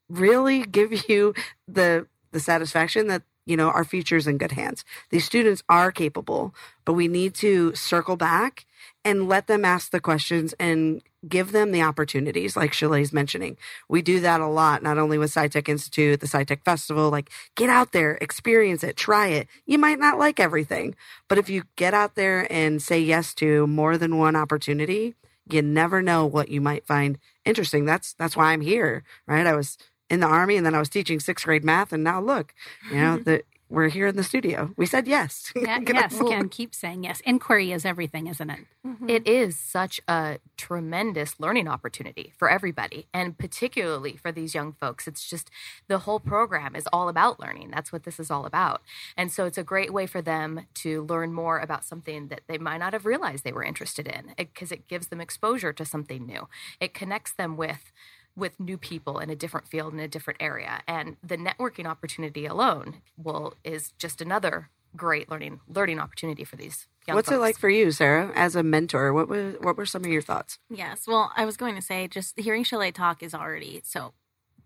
[0.08, 1.34] really give you
[1.66, 4.84] the the satisfaction that you know, our future's in good hands.
[5.10, 8.66] These students are capable, but we need to circle back
[9.04, 13.56] and let them ask the questions and give them the opportunities, like Chalet's mentioning.
[13.88, 17.68] We do that a lot, not only with SciTech Institute, the SciTech Festival, like get
[17.70, 19.48] out there, experience it, try it.
[19.66, 20.94] You might not like everything,
[21.28, 25.14] but if you get out there and say yes to more than one opportunity,
[25.50, 27.84] you never know what you might find interesting.
[27.84, 29.46] That's that's why I'm here, right?
[29.46, 29.76] I was
[30.10, 32.54] in the army and then I was teaching sixth grade math and now look,
[32.90, 34.74] you know, the we're here in the studio.
[34.76, 35.52] We said yes.
[35.60, 37.20] Yeah, yes, can keep saying yes.
[37.20, 38.60] Inquiry is everything, isn't it?
[38.84, 39.10] Mm-hmm.
[39.10, 39.26] it?
[39.28, 45.06] is such a tremendous learning opportunity for everybody, and particularly for these young folks.
[45.06, 45.50] It's just
[45.86, 47.70] the whole program is all about learning.
[47.70, 48.80] That's what this is all about.
[49.16, 52.58] And so it's a great way for them to learn more about something that they
[52.58, 55.84] might not have realized they were interested in because it, it gives them exposure to
[55.84, 56.48] something new.
[56.80, 57.92] It connects them with
[58.40, 62.46] with new people in a different field in a different area and the networking opportunity
[62.46, 67.36] alone will is just another great learning learning opportunity for these What's folks.
[67.36, 69.12] it like for you, Sarah, as a mentor?
[69.12, 70.58] What was what were some of your thoughts?
[70.68, 74.12] Yes, well, I was going to say just hearing Chalet talk is already so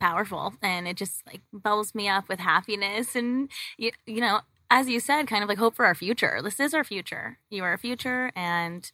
[0.00, 4.88] powerful, and it just like bubbles me up with happiness, and you, you know, as
[4.88, 6.40] you said, kind of like hope for our future.
[6.42, 7.38] This is our future.
[7.50, 8.90] You are our future, and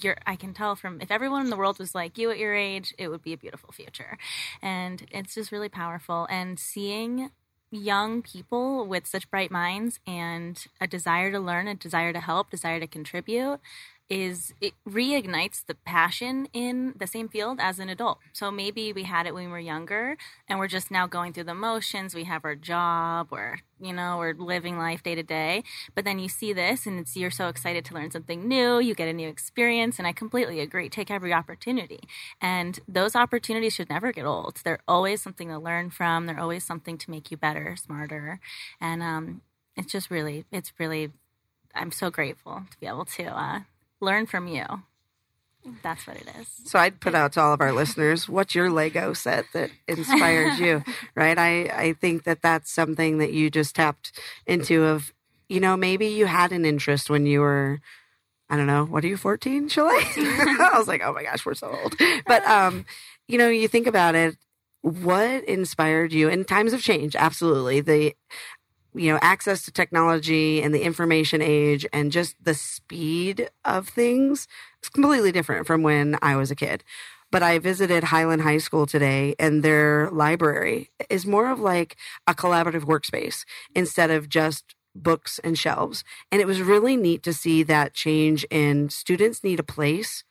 [0.00, 2.54] you're I can tell from if everyone in the world was like you at your
[2.54, 4.18] age, it would be a beautiful future.
[4.60, 7.30] And it's just really powerful and seeing
[7.70, 12.50] young people with such bright minds and a desire to learn, a desire to help,
[12.50, 13.60] desire to contribute
[14.08, 18.18] is it reignites the passion in the same field as an adult.
[18.32, 20.16] So maybe we had it when we were younger
[20.48, 22.14] and we're just now going through the motions.
[22.14, 25.64] We have our job, or you know, we're living life day to day.
[25.94, 28.94] But then you see this and it's you're so excited to learn something new, you
[28.94, 30.88] get a new experience, and I completely agree.
[30.88, 32.00] Take every opportunity.
[32.40, 34.60] And those opportunities should never get old.
[34.64, 38.40] They're always something to learn from, they're always something to make you better, smarter.
[38.80, 39.42] And um
[39.76, 41.10] it's just really it's really
[41.74, 43.60] I'm so grateful to be able to uh,
[44.02, 44.64] learn from you.
[45.82, 46.48] That's what it is.
[46.64, 50.58] So I'd put out to all of our listeners, what's your Lego set that inspired
[50.58, 50.82] you?
[51.14, 51.38] Right?
[51.38, 54.84] I I think that that's something that you just tapped into.
[54.84, 55.12] Of
[55.48, 57.80] you know maybe you had an interest when you were
[58.48, 60.02] I don't know what are you 14 Chalet?
[60.16, 61.94] I was like oh my gosh we're so old.
[62.26, 62.86] But um
[63.28, 64.36] you know you think about it
[64.80, 68.16] what inspired you in times of change absolutely the
[68.94, 74.46] you know access to technology and the information age and just the speed of things
[74.82, 76.84] is completely different from when I was a kid.
[77.30, 82.34] But I visited Highland High School today and their library is more of like a
[82.34, 86.04] collaborative workspace instead of just books and shelves.
[86.30, 90.24] And it was really neat to see that change in students need a place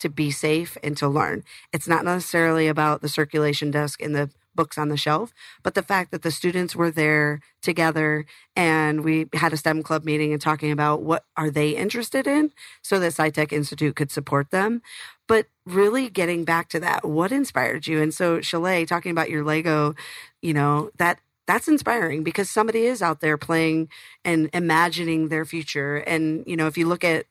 [0.00, 1.44] to be safe and to learn.
[1.72, 5.82] It's not necessarily about the circulation desk in the books on the shelf, but the
[5.82, 10.40] fact that the students were there together and we had a STEM club meeting and
[10.40, 14.82] talking about what are they interested in so that SciTech Institute could support them.
[15.26, 18.00] But really getting back to that, what inspired you?
[18.02, 19.94] And so Chalet, talking about your Lego,
[20.42, 23.88] you know, that that's inspiring because somebody is out there playing
[24.24, 25.96] and imagining their future.
[25.96, 27.26] And, you know, if you look at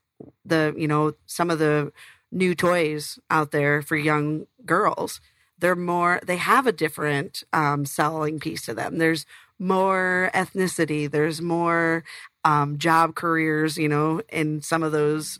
[0.45, 1.91] the, you know, some of the
[2.31, 5.19] new toys out there for young girls,
[5.63, 8.97] they're more, they have a different um, selling piece to them.
[8.97, 9.25] There's
[9.57, 12.03] more ethnicity, there's more
[12.43, 15.39] um, job careers, you know, in some of those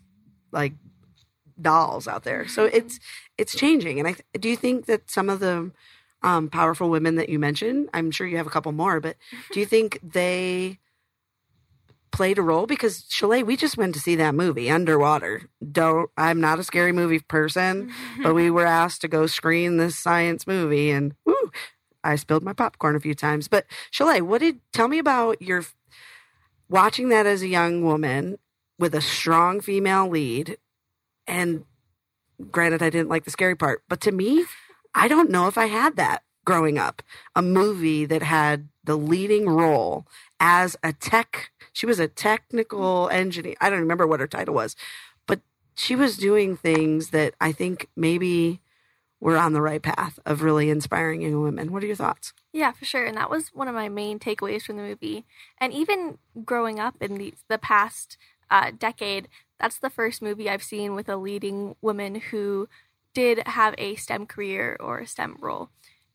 [0.53, 0.71] like
[1.62, 2.47] dolls out there.
[2.47, 3.01] So it's,
[3.38, 3.99] it's changing.
[3.99, 5.71] And I do you think that some of the,
[6.21, 7.89] um, powerful women that you mentioned.
[7.93, 9.17] I'm sure you have a couple more, but
[9.51, 10.79] do you think they
[12.13, 12.65] played a role?
[12.65, 15.49] Because Chalet, we just went to see that movie, Underwater.
[15.71, 19.99] Don't I'm not a scary movie person, but we were asked to go screen this
[19.99, 21.52] science movie, and woo,
[22.04, 23.49] I spilled my popcorn a few times.
[23.49, 25.65] But Chalet, what did tell me about your
[26.69, 28.38] watching that as a young woman
[28.80, 30.58] with a strong female lead,
[31.28, 31.65] and
[32.52, 34.45] granted, I didn't like the scary part, but to me
[34.95, 37.02] I don't know if I had that growing up.
[37.36, 40.06] A movie that had the leading role
[40.39, 41.52] as a tech.
[41.72, 43.56] She was a technical engineer.
[43.62, 44.76] I don't remember what her title was,
[45.26, 45.41] but
[45.76, 48.60] she was doing things that I think maybe
[49.24, 51.72] we're on the right path of really inspiring young women.
[51.72, 52.34] What are your thoughts?
[52.52, 53.06] Yeah, for sure.
[53.06, 55.24] And that was one of my main takeaways from the movie.
[55.58, 58.17] And even growing up in the, the past
[58.52, 62.67] uh, decade, that's the first movie I've seen with a leading woman who
[63.13, 65.69] did have a STEM career or a STEM role.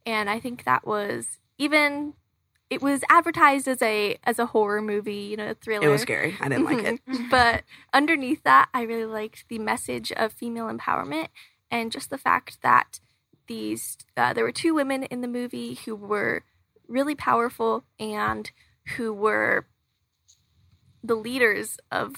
[0.04, 2.12] And I think that was even
[2.70, 5.88] it was advertised as a as a horror movie, you know, a thriller.
[5.88, 6.36] It was scary.
[6.40, 7.00] I didn't like it.
[7.30, 11.28] but underneath that, I really liked the message of female empowerment
[11.70, 13.00] and just the fact that
[13.46, 16.44] these uh, there were two women in the movie who were
[16.86, 18.50] really powerful and
[18.96, 19.66] who were
[21.02, 22.16] the leaders of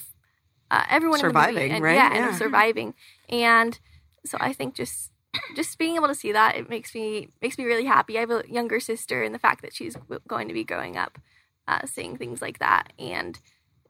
[0.69, 1.75] uh, everyone surviving, in the movie.
[1.75, 1.95] And, right?
[1.95, 2.93] Yeah, yeah, and surviving.
[3.29, 3.79] And
[4.25, 5.11] so I think just
[5.55, 8.17] just being able to see that it makes me makes me really happy.
[8.17, 9.95] I have a younger sister, and the fact that she's
[10.27, 11.19] going to be growing up
[11.67, 13.39] uh, seeing things like that, and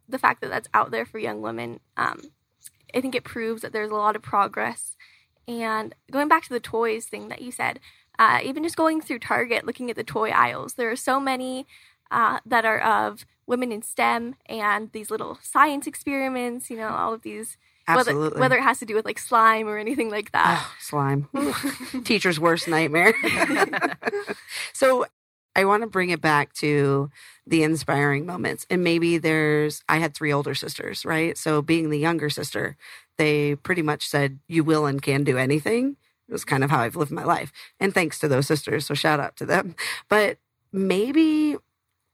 [0.08, 2.22] the fact that that's out there for young women, um,
[2.94, 4.96] I think it proves that there's a lot of progress.
[5.48, 7.80] And going back to the toys thing that you said,
[8.20, 11.66] uh, even just going through Target, looking at the toy aisles, there are so many
[12.12, 16.70] uh, that are of women in STEM and these little science experiments.
[16.70, 17.58] You know, all of these
[18.00, 18.24] Absolutely.
[18.24, 20.62] Whether, whether, it has to do with like slime or anything like that.
[20.62, 21.28] Oh, slime.
[22.04, 23.14] Teacher's worst nightmare.
[24.74, 25.06] so
[25.56, 27.10] I want to bring it back to
[27.46, 28.66] the inspiring moments.
[28.70, 31.38] And maybe there's, I had three older sisters, right?
[31.38, 32.78] So being the younger sister,
[33.18, 35.98] they pretty much said, you will and can do anything.
[36.30, 37.52] It was kind of how I've lived my life.
[37.80, 38.86] And thanks to those sisters.
[38.86, 39.76] So shout out to them.
[40.08, 40.38] But
[40.72, 41.58] maybe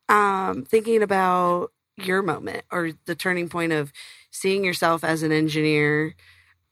[0.10, 3.92] um, thinking about your moment or the turning point of
[4.32, 6.16] seeing yourself as an engineer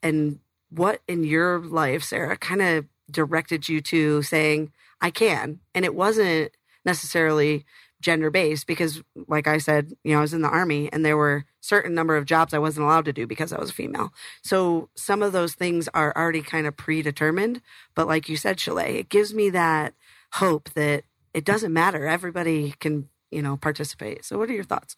[0.03, 5.59] and what in your life, Sarah, kind of directed you to saying, I can.
[5.73, 6.51] And it wasn't
[6.83, 7.65] necessarily
[8.01, 11.17] gender based because like I said, you know, I was in the army and there
[11.17, 14.13] were certain number of jobs I wasn't allowed to do because I was a female.
[14.43, 17.61] So some of those things are already kind of predetermined.
[17.95, 19.93] But like you said, Chalet, it gives me that
[20.33, 22.05] hope that it doesn't matter.
[22.05, 24.23] Everybody can, you know, participate.
[24.23, 24.97] So what are your thoughts?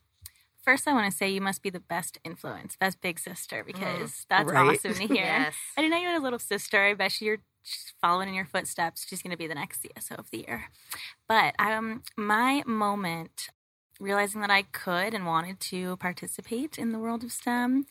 [0.68, 4.12] First, I want to say you must be the best influence, best big sister, because
[4.12, 4.76] mm, that's right?
[4.76, 5.24] awesome to hear.
[5.24, 5.54] yes.
[5.78, 6.84] I didn't know you had a little sister.
[6.84, 7.38] I bet you're
[8.02, 9.06] following in your footsteps.
[9.08, 10.66] She's going to be the next CSO of the year.
[11.26, 13.48] But um, my moment
[13.98, 17.86] realizing that I could and wanted to participate in the world of STEM,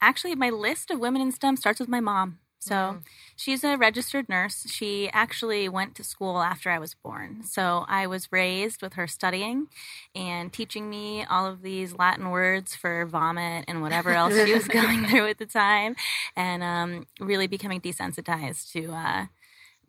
[0.00, 2.38] actually, my list of women in STEM starts with my mom.
[2.58, 3.02] So mm.
[3.36, 4.66] she's a registered nurse.
[4.68, 7.42] She actually went to school after I was born.
[7.44, 9.68] So I was raised with her studying
[10.14, 14.68] and teaching me all of these Latin words for vomit and whatever else she was
[14.68, 15.96] going through at the time,
[16.34, 19.26] and um, really becoming desensitized to uh,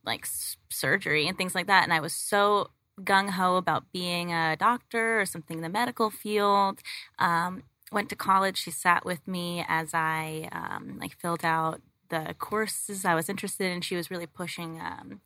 [0.05, 1.83] like s- surgery and things like that.
[1.83, 2.69] And I was so
[3.01, 6.81] gung ho about being a doctor or something in the medical field.
[7.19, 8.57] Um, went to college.
[8.57, 13.71] She sat with me as I um, like filled out the courses I was interested
[13.71, 13.81] in.
[13.81, 15.21] She was really pushing um,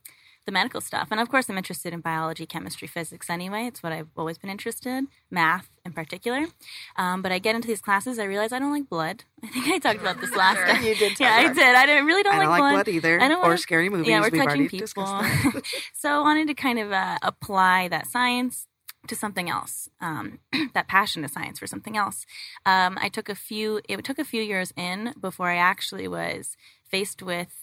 [0.46, 1.10] the medical stuff.
[1.12, 3.66] And of course, I'm interested in biology, chemistry, physics anyway.
[3.68, 6.46] It's what I've always been interested in, math in particular.
[6.96, 9.24] Um, but I get into these classes, I realize I don't like blood.
[9.44, 10.84] I think I talked about this last time.
[10.84, 11.20] you did.
[11.20, 11.76] yeah, I did.
[11.76, 12.88] I didn't, really don't, I don't like, blood, blood.
[12.88, 14.08] either, I don't or wanna, scary movies.
[14.08, 15.06] Yeah, we're We've touching people.
[15.94, 18.68] so I wanted to kind of uh, apply that science
[19.08, 20.40] to something else, um,
[20.74, 22.26] that passion to science for something else.
[22.66, 23.82] Um, I took a few.
[23.88, 26.56] It took a few years in before I actually was
[26.90, 27.62] faced with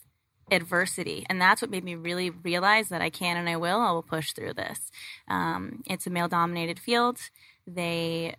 [0.51, 1.27] adversity.
[1.29, 3.81] And that's what made me really realize that I can and I will.
[3.81, 4.91] I will push through this.
[5.29, 7.19] Um, it's a male dominated field.
[7.67, 8.37] They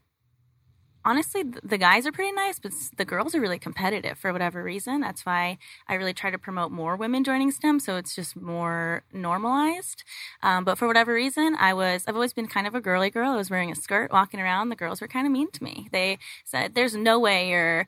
[1.10, 5.02] honestly, the guys are pretty nice, but the girls are really competitive for whatever reason.
[5.02, 9.02] That's why I really try to promote more women joining STEM, so it's just more
[9.12, 10.04] normalized.
[10.44, 13.32] Um, but for whatever reason, I was I've always been kind of a girly girl.
[13.32, 14.70] I was wearing a skirt, walking around.
[14.70, 15.90] The girls were kind of mean to me.
[15.92, 17.88] They said, "There's no way you're."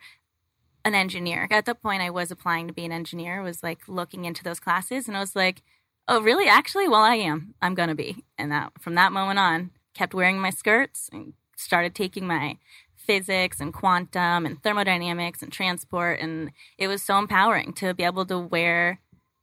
[0.84, 1.48] An engineer.
[1.52, 3.44] At that point, I was applying to be an engineer.
[3.44, 5.62] Was like looking into those classes, and I was like,
[6.08, 6.48] "Oh, really?
[6.48, 7.54] Actually, well, I am.
[7.62, 11.96] I'm gonna be." And that from that moment on, kept wearing my skirts and started
[11.96, 12.58] taking my
[13.06, 16.20] physics and quantum and thermodynamics and transport.
[16.20, 19.00] And it was so empowering to be able to wear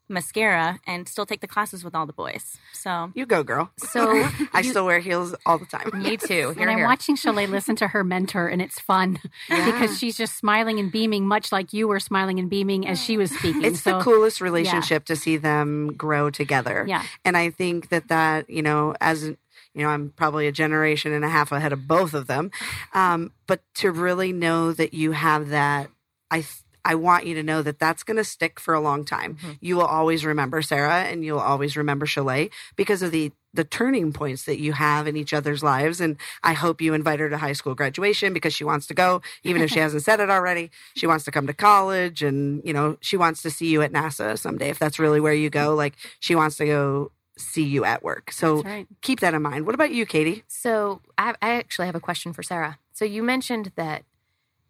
[0.09, 2.57] mascara and still take the classes with all the boys.
[2.73, 3.71] So You go, girl.
[3.77, 5.91] So I still wear heels all the time.
[5.95, 6.27] Me too.
[6.29, 6.87] Here, and I'm here.
[6.87, 9.19] watching Chalet listen to her mentor, and it's fun
[9.49, 13.17] because she's just smiling and beaming, much like you were smiling and beaming as she
[13.17, 13.65] was speaking.
[13.65, 16.85] It's so, the coolest relationship to see them grow together.
[16.89, 17.05] Yeah.
[17.25, 19.35] And I think that that, you know, as
[19.79, 22.51] you know, I'm probably a generation and a half ahead of both of them.
[22.95, 25.89] Um, but to really know that you have that,
[26.33, 29.05] I, th- I want you to know that that's going to stick for a long
[29.05, 29.37] time.
[29.61, 34.13] You will always remember Sarah and you'll always remember Chalet because of the, the turning
[34.13, 36.01] points that you have in each other's lives.
[36.01, 39.23] And I hope you invite her to high school graduation because she wants to go,
[39.45, 40.71] even if she hasn't said it already.
[40.97, 43.93] She wants to come to college and, you know, she wants to see you at
[43.93, 44.71] NASA someday.
[44.71, 48.33] If that's really where you go, like she wants to go see you at work.
[48.33, 48.87] So right.
[49.01, 49.65] keep that in mind.
[49.67, 50.45] What about you, Katie?
[50.49, 52.79] So I, I actually have a question for Sarah.
[52.93, 54.05] So you mentioned that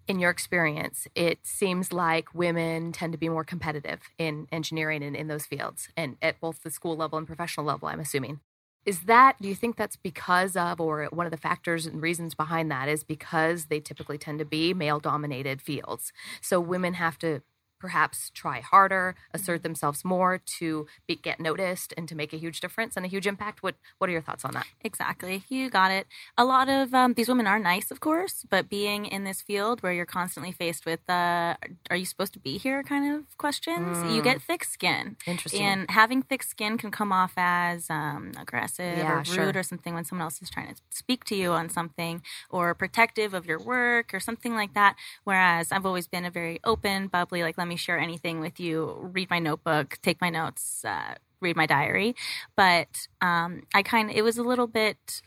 [0.06, 5.14] in your experience, it seems like women tend to be more competitive in engineering and
[5.14, 7.88] in those fields, and at both the school level and professional level.
[7.88, 8.40] I'm assuming.
[8.86, 9.36] Is that?
[9.38, 12.88] Do you think that's because of, or one of the factors and reasons behind that
[12.88, 17.42] is because they typically tend to be male-dominated fields, so women have to
[17.78, 22.60] perhaps try harder, assert themselves more to be, get noticed and to make a huge
[22.60, 23.62] difference and a huge impact.
[23.62, 24.66] What What are your thoughts on that?
[24.82, 25.44] Exactly.
[25.48, 26.06] You got it.
[26.36, 29.82] A lot of um, these women are nice, of course, but being in this field
[29.82, 31.54] where you're constantly faced with, uh,
[31.90, 35.16] are you supposed to be here kind of questions, you get thick skin.
[35.26, 35.62] Interesting.
[35.62, 39.52] And having thick skin can come off as um, aggressive Yeah, or rude sure.
[39.54, 43.34] or something when someone else is trying to speak to you on something or protective
[43.34, 44.96] of your work or something like that.
[45.24, 48.98] Whereas I've always been a very open, bubbly, like, let me share anything with you,
[49.12, 52.14] read my notebook, take my notes, uh, read my diary.
[52.56, 52.88] But
[53.20, 55.22] um, I kind of, it was a little bit.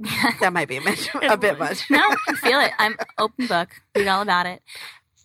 [0.40, 1.90] That might be a bit, a bit much.
[1.90, 1.98] no,
[2.28, 2.70] I feel it.
[2.78, 4.62] I'm open book, read all about it.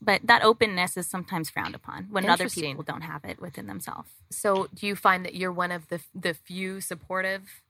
[0.02, 4.10] But that openness is sometimes frowned upon when other people don't have it within themselves.
[4.32, 7.62] So, do you find that you're one of the the few supportive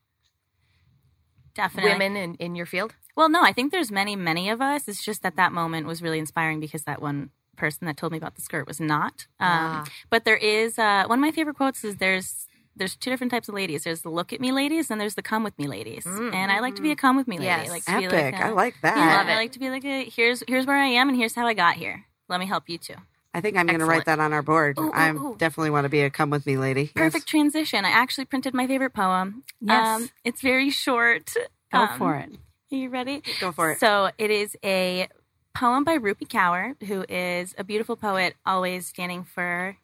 [1.54, 1.92] Definitely.
[1.92, 2.94] women in, in your field?
[3.16, 4.88] Well, no, I think there's many, many of us.
[4.88, 8.18] It's just that that moment was really inspiring because that one person that told me
[8.18, 9.26] about the skirt was not.
[9.40, 9.84] Um, Ah.
[10.10, 13.48] But there is uh, one of my favorite quotes is there's there's two different types
[13.48, 13.84] of ladies.
[13.84, 16.04] There's the look at me ladies and there's the come with me ladies.
[16.06, 17.46] And I like to be a come with me lady.
[17.46, 17.68] Yes.
[17.68, 18.34] I like to be Epic.
[18.34, 18.96] like a- I like that.
[18.96, 21.34] Yeah, Love I like to be like a here's here's where I am and here's
[21.36, 22.04] how I got here.
[22.28, 22.94] Let me help you too.
[23.32, 24.78] I think I'm going to write that on our board.
[24.78, 26.82] I definitely want to be a come with me lady.
[26.82, 26.92] Yes.
[26.94, 27.84] Perfect transition.
[27.84, 29.42] I actually printed my favorite poem.
[29.60, 30.08] Yes.
[30.24, 31.32] it's very short.
[31.72, 32.30] Go Um, for it.
[32.72, 33.22] Are you ready?
[33.40, 33.80] Go for it.
[33.80, 35.08] So it is a
[35.54, 39.76] poem by Rupi Kaur, who is a beautiful poet, always standing for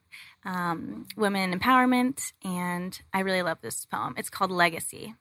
[0.44, 2.32] um, women empowerment.
[2.44, 4.14] And I really love this poem.
[4.16, 5.14] It's called Legacy.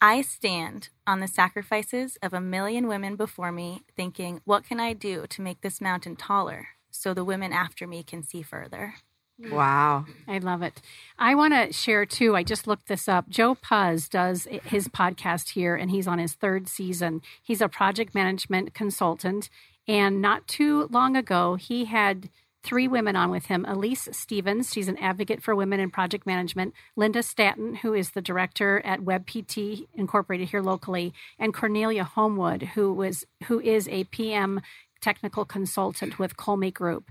[0.00, 4.92] I stand on the sacrifices of a million women before me, thinking, what can I
[4.92, 8.94] do to make this mountain taller so the women after me can see further?
[9.38, 10.06] Wow.
[10.26, 10.80] I love it.
[11.18, 12.34] I want to share too.
[12.34, 13.28] I just looked this up.
[13.28, 17.20] Joe Pusz does his podcast here, and he's on his third season.
[17.42, 19.50] He's a project management consultant.
[19.86, 22.30] And not too long ago, he had
[22.62, 26.74] three women on with him Elise Stevens, she's an advocate for women in project management,
[26.96, 32.92] Linda Stanton, who is the director at WebPT Incorporated here locally, and Cornelia Homewood, who
[32.92, 34.60] was who is a PM
[35.00, 37.10] technical consultant with Colmate Group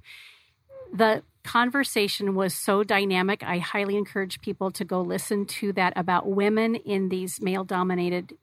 [0.94, 3.44] the conversation was so dynamic.
[3.44, 8.34] I highly encourage people to go listen to that about women in these male dominated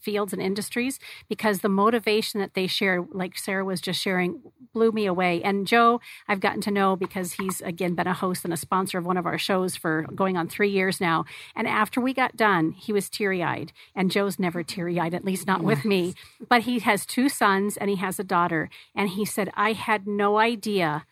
[0.00, 4.40] fields and industries because the motivation that they share, like Sarah was just sharing,
[4.72, 5.42] blew me away.
[5.42, 8.98] And Joe, I've gotten to know because he's again been a host and a sponsor
[8.98, 11.24] of one of our shows for going on three years now.
[11.56, 13.72] And after we got done, he was teary eyed.
[13.96, 16.14] And Joe's never teary eyed, at least not with me.
[16.48, 18.68] But he has two sons and he has a daughter.
[18.94, 21.06] And he said, I had no idea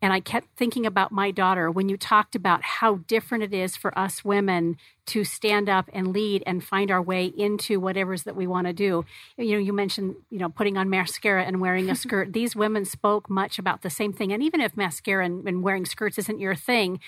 [0.00, 3.76] And I kept thinking about my daughter when you talked about how different it is
[3.76, 8.16] for us women to stand up and lead and find our way into whatever it
[8.16, 9.04] is that we want to do.
[9.36, 12.32] You know, you mentioned, you know, putting on mascara and wearing a skirt.
[12.32, 14.32] These women spoke much about the same thing.
[14.32, 17.00] And even if mascara and, and wearing skirts isn't your thing,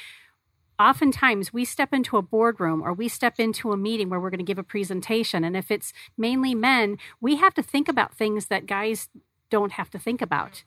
[0.81, 4.39] oftentimes we step into a boardroom or we step into a meeting where we're going
[4.39, 5.45] to give a presentation.
[5.45, 9.09] And if it's mainly men, we have to think about things that guys
[9.51, 10.65] don't have to think about.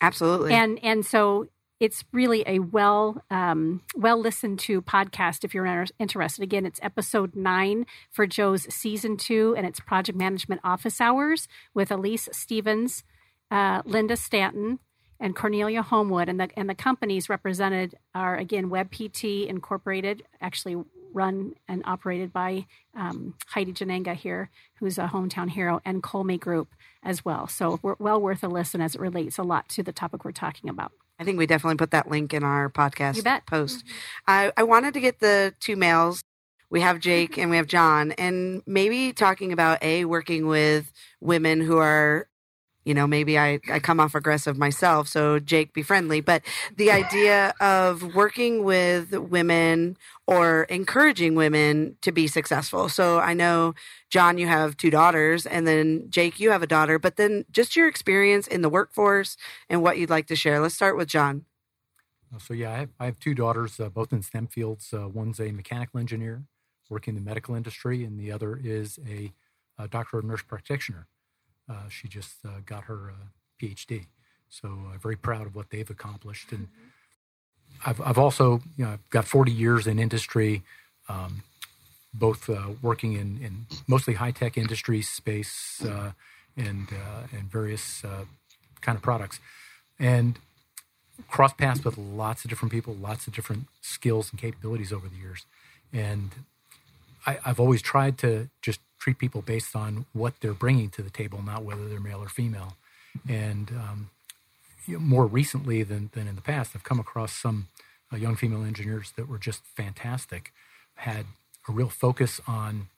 [0.00, 0.52] Absolutely.
[0.54, 1.48] And and so
[1.80, 6.42] it's really a well um, well listened to podcast if you're interested.
[6.42, 11.90] Again, it's episode nine for Joe's season two, and it's project management office hours with
[11.90, 13.04] Elise Stevens,
[13.50, 14.80] uh, Linda Stanton,
[15.20, 16.28] and Cornelia Homewood.
[16.28, 20.82] And the and the companies represented are again WebPT Incorporated, actually
[21.12, 26.68] run and operated by um, Heidi Jannenga here, who's a hometown hero, and Colme Group
[27.02, 27.46] as well.
[27.46, 30.32] So we're well worth a listen as it relates a lot to the topic we're
[30.32, 30.92] talking about.
[31.18, 33.84] I think we definitely put that link in our podcast post.
[34.26, 36.22] I, I wanted to get the two males.
[36.70, 41.60] We have Jake and we have John, and maybe talking about a working with women
[41.60, 42.28] who are,
[42.88, 46.22] you know, maybe I, I come off aggressive myself, so Jake be friendly.
[46.22, 46.42] But
[46.74, 52.88] the idea of working with women or encouraging women to be successful.
[52.88, 53.74] So I know
[54.08, 56.98] John, you have two daughters, and then Jake, you have a daughter.
[56.98, 59.36] But then just your experience in the workforce
[59.68, 60.58] and what you'd like to share.
[60.58, 61.44] Let's start with John.
[62.34, 64.94] Uh, So yeah, I have, I have two daughters, uh, both in STEM fields.
[64.94, 66.44] Uh, one's a mechanical engineer
[66.88, 69.34] working in the medical industry, and the other is a,
[69.76, 71.06] a doctor of nurse practitioner.
[71.68, 73.26] Uh, she just uh, got her uh,
[73.60, 74.06] PhD,
[74.48, 76.52] so uh, very proud of what they've accomplished.
[76.52, 76.68] And
[77.84, 80.62] I've, I've also you know I've got 40 years in industry,
[81.08, 81.42] um,
[82.14, 86.12] both uh, working in, in mostly high tech industry space uh,
[86.56, 88.24] and uh, and various uh,
[88.80, 89.40] kind of products,
[89.98, 90.38] and
[91.28, 95.16] cross paths with lots of different people, lots of different skills and capabilities over the
[95.16, 95.44] years.
[95.92, 96.30] And
[97.26, 101.10] I, I've always tried to just treat people based on what they're bringing to the
[101.10, 102.74] table, not whether they're male or female.
[103.28, 104.10] And um,
[104.86, 107.68] you know, more recently than, than in the past, I've come across some
[108.12, 110.52] uh, young female engineers that were just fantastic,
[110.96, 111.26] had
[111.68, 112.88] a real focus on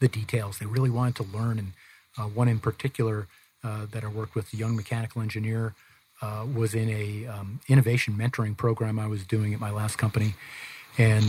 [0.00, 0.58] the details.
[0.58, 1.58] They really wanted to learn.
[1.58, 1.72] And
[2.18, 3.28] uh, one in particular
[3.62, 5.74] uh, that I worked with, a young mechanical engineer,
[6.22, 10.34] uh, was in a um, innovation mentoring program I was doing at my last company,
[10.98, 11.24] and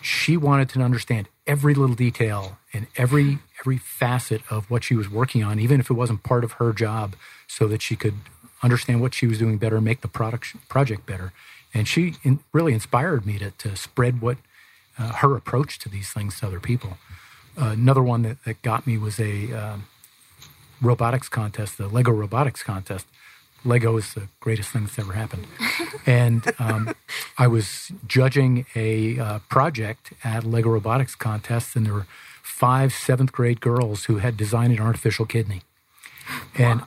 [0.00, 5.08] she wanted to understand every little detail and every every facet of what she was
[5.08, 7.14] working on, even if it wasn't part of her job,
[7.46, 8.14] so that she could
[8.62, 11.32] understand what she was doing better, make the product project better.
[11.74, 14.38] And she in, really inspired me to, to spread what
[14.98, 16.98] uh, her approach to these things to other people.
[17.56, 19.86] Uh, another one that, that got me was a um,
[20.80, 23.06] robotics contest, the Lego robotics contest.
[23.64, 25.46] Lego is the greatest thing that's ever happened.
[26.06, 26.94] and um,
[27.38, 32.06] I was judging a uh, project at Lego robotics contest, and there were
[32.42, 35.62] five seventh grade girls who had designed an artificial kidney.
[36.56, 36.82] And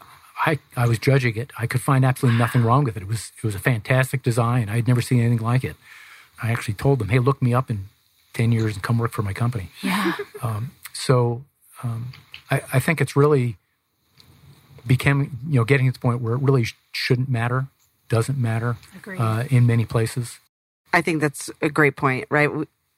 [0.45, 1.51] I, I was judging it.
[1.57, 3.03] I could find absolutely nothing wrong with it.
[3.03, 4.69] It was it was a fantastic design.
[4.69, 5.76] I had never seen anything like it.
[6.41, 7.86] I actually told them, "Hey, look me up in
[8.34, 10.13] ten years and come work for my company." Yeah.
[10.41, 11.43] Um, so
[11.84, 12.13] um,
[12.51, 13.57] I, I think it's really
[14.86, 17.67] becoming, you know, getting to the point where it really shouldn't matter,
[18.09, 18.77] doesn't matter
[19.17, 20.39] uh, in many places.
[20.93, 22.49] I think that's a great point, right?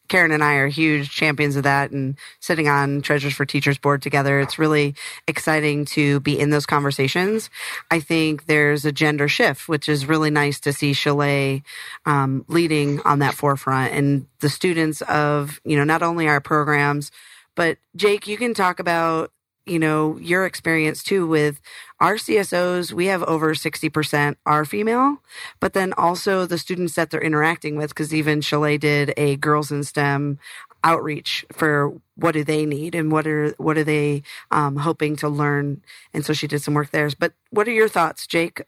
[0.07, 4.01] Karen and I are huge champions of that and sitting on Treasures for Teachers board
[4.01, 4.39] together.
[4.39, 4.95] It's really
[5.27, 7.49] exciting to be in those conversations.
[7.91, 11.63] I think there's a gender shift, which is really nice to see Chalet
[12.05, 17.11] um, leading on that forefront and the students of, you know, not only our programs,
[17.55, 19.31] but Jake, you can talk about
[19.67, 21.61] you know your experience too with
[21.99, 22.91] our CSOs.
[22.91, 25.17] We have over sixty percent are female,
[25.59, 27.89] but then also the students that they're interacting with.
[27.89, 30.39] Because even Chalet did a girls in STEM
[30.83, 35.29] outreach for what do they need and what are what are they um, hoping to
[35.29, 35.81] learn,
[36.13, 37.09] and so she did some work there.
[37.17, 38.61] But what are your thoughts, Jake?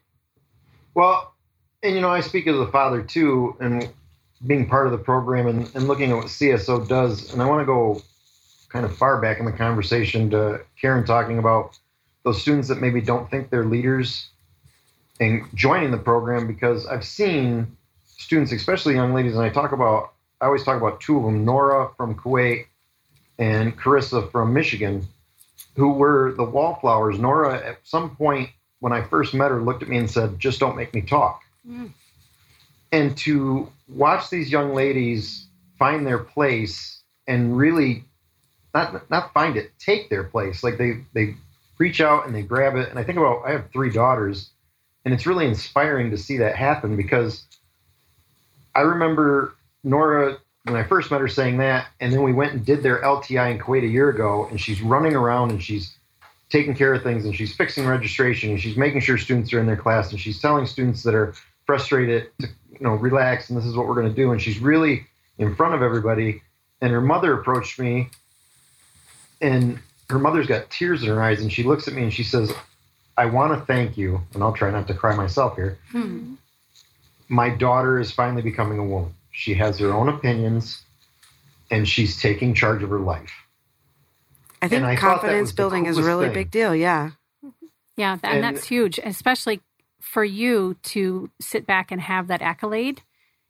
[0.94, 1.34] Well,
[1.82, 3.88] and you know, I speak as a father too, and
[4.46, 7.32] being part of the program and, and looking at what CSO does.
[7.32, 8.02] And I want to go
[8.70, 11.78] kind of far back in the conversation to Karen talking about
[12.24, 14.28] those students that maybe don't think they're leaders
[15.20, 20.12] and joining the program because I've seen students, especially young ladies, and I talk about,
[20.40, 22.66] I always talk about two of them, Nora from Kuwait
[23.38, 25.06] and Carissa from Michigan,
[25.76, 27.18] who were the wallflowers.
[27.18, 28.50] Nora, at some point
[28.80, 31.42] when I first met her, looked at me and said, just don't make me talk.
[31.68, 31.92] Mm.
[32.92, 35.46] And to watch these young ladies
[35.78, 38.04] find their place and really
[38.74, 40.62] not not find it, take their place.
[40.62, 41.34] Like they they
[41.78, 42.88] reach out and they grab it.
[42.90, 44.50] And I think about I have three daughters,
[45.04, 47.44] And it's really inspiring to see that happen because
[48.74, 52.64] I remember Nora when I first met her saying that, and then we went and
[52.64, 55.96] did their LTI in Kuwait a year ago, and she's running around and she's
[56.50, 59.66] taking care of things and she's fixing registration and she's making sure students are in
[59.66, 61.32] their class and she's telling students that are
[61.64, 64.58] frustrated to you know relax and this is what we're going to do and she's
[64.58, 65.06] really
[65.38, 66.42] in front of everybody
[66.80, 68.10] and her mother approached me
[69.40, 69.78] and
[70.08, 72.52] her mother's got tears in her eyes and she looks at me and she says
[73.16, 76.34] i want to thank you and i'll try not to cry myself here Hmm.
[77.28, 80.82] my daughter is finally becoming a woman she has her own opinions
[81.70, 83.32] and she's taking charge of her life
[84.62, 86.34] I think And I confidence building is a really thing.
[86.34, 86.74] big deal.
[86.76, 87.12] Yeah.
[87.96, 89.62] Yeah, th- and, And- that's huge, especially
[90.02, 93.00] for you to sit back and have that accolade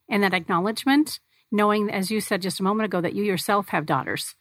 [0.09, 1.19] and that acknowledgement,
[1.51, 4.37] knowing, as you said just a moment ago, that you yourself have daughters.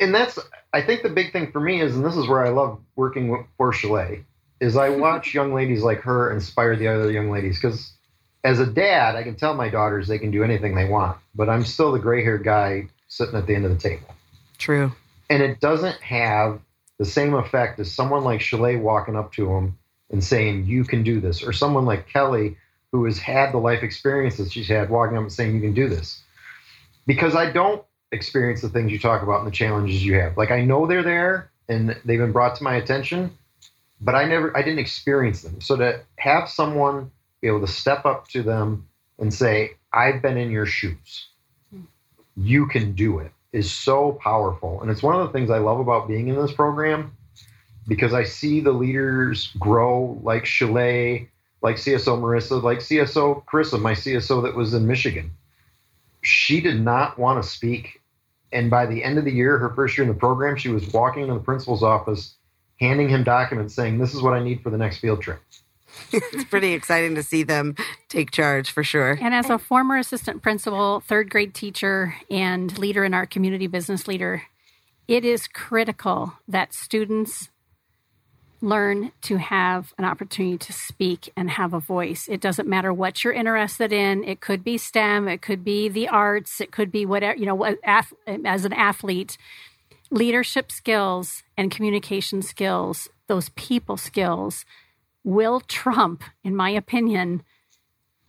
[0.00, 0.38] And that's
[0.72, 3.28] I think the big thing for me is, and this is where I love working
[3.28, 4.24] with, for Chalet,
[4.60, 7.60] is I watch young ladies like her inspire the other young ladies.
[7.60, 7.92] Because
[8.42, 11.48] as a dad, I can tell my daughters they can do anything they want, but
[11.48, 14.08] I'm still the gray-haired guy sitting at the end of the table,
[14.58, 14.92] True.
[15.30, 16.60] and it doesn't have
[16.98, 19.78] the same effect as someone like Chalet walking up to them
[20.10, 22.56] and saying, "You can do this," or someone like Kelly
[22.90, 25.74] who has had the life experience that she's had, walking up and saying, "You can
[25.74, 26.20] do this."
[27.06, 27.84] Because I don't
[28.14, 30.36] experience the things you talk about and the challenges you have.
[30.36, 33.36] Like I know they're there and they've been brought to my attention,
[34.00, 35.60] but I never I didn't experience them.
[35.60, 37.10] So to have someone
[37.40, 38.88] be able to step up to them
[39.18, 41.28] and say, I've been in your shoes.
[42.36, 44.82] You can do it is so powerful.
[44.82, 47.16] And it's one of the things I love about being in this program
[47.86, 51.28] because I see the leaders grow like Chalet,
[51.62, 55.30] like CSO Marissa, like CSO Carissa, my CSO that was in Michigan.
[56.22, 58.00] She did not want to speak
[58.54, 60.90] and by the end of the year, her first year in the program, she was
[60.92, 62.36] walking into the principal's office,
[62.80, 65.40] handing him documents saying, This is what I need for the next field trip.
[66.12, 67.76] It's pretty exciting to see them
[68.08, 69.18] take charge for sure.
[69.20, 74.08] And as a former assistant principal, third grade teacher, and leader in our community business
[74.08, 74.42] leader,
[75.06, 77.48] it is critical that students
[78.64, 82.26] learn to have an opportunity to speak and have a voice.
[82.28, 84.24] It doesn't matter what you're interested in.
[84.24, 87.76] It could be STEM, it could be the arts, it could be whatever, you know,
[87.84, 89.36] as an athlete.
[90.10, 94.64] Leadership skills and communication skills, those people skills,
[95.22, 97.42] will trump, in my opinion,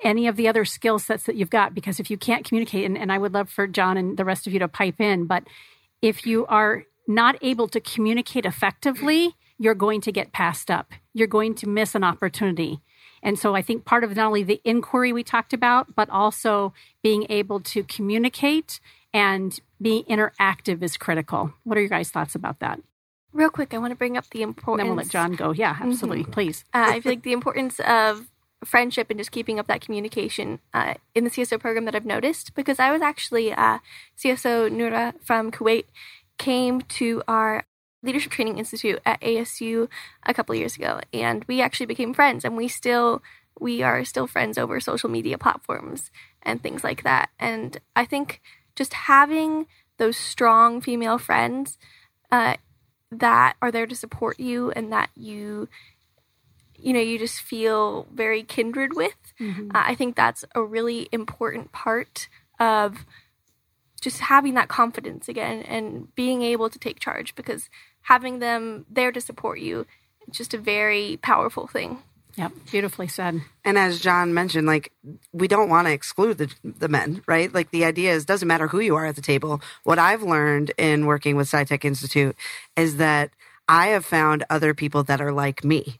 [0.01, 2.97] any of the other skill sets that you've got because if you can't communicate and,
[2.97, 5.43] and i would love for john and the rest of you to pipe in but
[6.01, 10.91] if you are not able to communicate effectively you're going to get passed up.
[11.13, 12.81] You're going to miss an opportunity.
[13.23, 16.73] And so i think part of not only the inquiry we talked about but also
[17.01, 18.79] being able to communicate
[19.13, 21.53] and being interactive is critical.
[21.63, 22.79] What are your guys thoughts about that?
[23.33, 24.85] Real quick, I want to bring up the importance.
[24.85, 25.51] then we'll let john go.
[25.51, 26.23] Yeah absolutely.
[26.25, 26.63] Please.
[26.73, 28.27] Uh, I feel like the importance of
[28.63, 32.55] friendship and just keeping up that communication uh, in the CSO program that I've noticed
[32.55, 33.79] because I was actually uh,
[34.17, 35.85] CSO Nura from Kuwait
[36.37, 37.63] came to our
[38.05, 39.89] leadership training institute at ASU
[40.23, 43.21] a couple years ago and we actually became friends and we still
[43.59, 46.11] we are still friends over social media platforms
[46.43, 48.41] and things like that and I think
[48.75, 49.65] just having
[49.97, 51.77] those strong female friends
[52.31, 52.55] uh,
[53.11, 55.67] that are there to support you and that you
[56.77, 59.73] you know you just feel very kindred with Mhm.
[59.73, 62.27] uh, i think that's a really important part
[62.59, 63.05] of
[64.01, 67.69] just having that confidence again and being able to take charge because
[68.05, 69.85] having them there to support you.
[70.27, 71.99] It's just a very powerful thing.
[72.35, 72.51] Yep.
[72.69, 73.41] Beautifully said.
[73.63, 74.91] And as John mentioned, like
[75.31, 77.53] we don't want to exclude the the men, right?
[77.53, 79.61] Like the idea is doesn't matter who you are at the table.
[79.83, 82.35] What I've learned in working with SciTech Institute
[82.75, 83.31] is that
[83.67, 85.99] I have found other people that are like me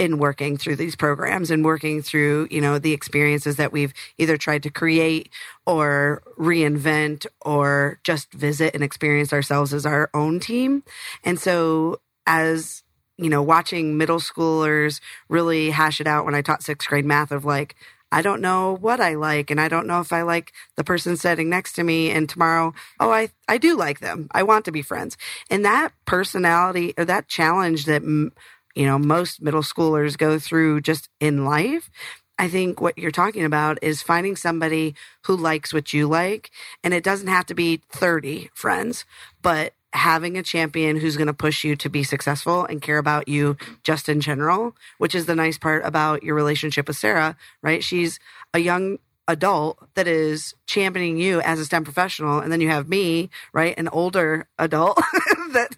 [0.00, 4.38] in working through these programs and working through, you know, the experiences that we've either
[4.38, 5.28] tried to create
[5.66, 10.82] or reinvent or just visit and experience ourselves as our own team.
[11.22, 12.82] And so as
[13.18, 17.30] you know, watching middle schoolers really hash it out when I taught sixth grade math
[17.30, 17.76] of like,
[18.10, 21.18] I don't know what I like, and I don't know if I like the person
[21.18, 22.10] sitting next to me.
[22.10, 24.28] And tomorrow, oh, I I do like them.
[24.32, 25.18] I want to be friends.
[25.50, 28.30] And that personality or that challenge that mm,
[28.74, 31.90] you know most middle schoolers go through just in life.
[32.38, 34.94] I think what you're talking about is finding somebody
[35.26, 36.50] who likes what you like,
[36.82, 39.04] and it doesn't have to be 30 friends,
[39.42, 43.28] but having a champion who's going to push you to be successful and care about
[43.28, 47.82] you just in general, which is the nice part about your relationship with Sarah, right?
[47.82, 48.18] She's
[48.54, 48.98] a young
[49.30, 52.40] adult that is championing you as a STEM professional.
[52.40, 53.74] And then you have me, right?
[53.78, 54.96] An older adult
[55.52, 55.76] that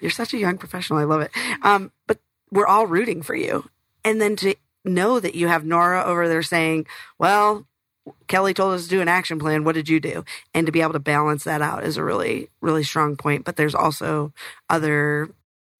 [0.00, 0.98] you're such a young professional.
[0.98, 1.30] I love it.
[1.62, 2.18] Um, but
[2.52, 3.68] we're all rooting for you.
[4.04, 6.86] And then to know that you have Nora over there saying,
[7.18, 7.66] well,
[8.26, 9.64] Kelly told us to do an action plan.
[9.64, 10.24] What did you do?
[10.54, 13.44] And to be able to balance that out is a really, really strong point.
[13.44, 14.32] But there's also
[14.68, 15.30] other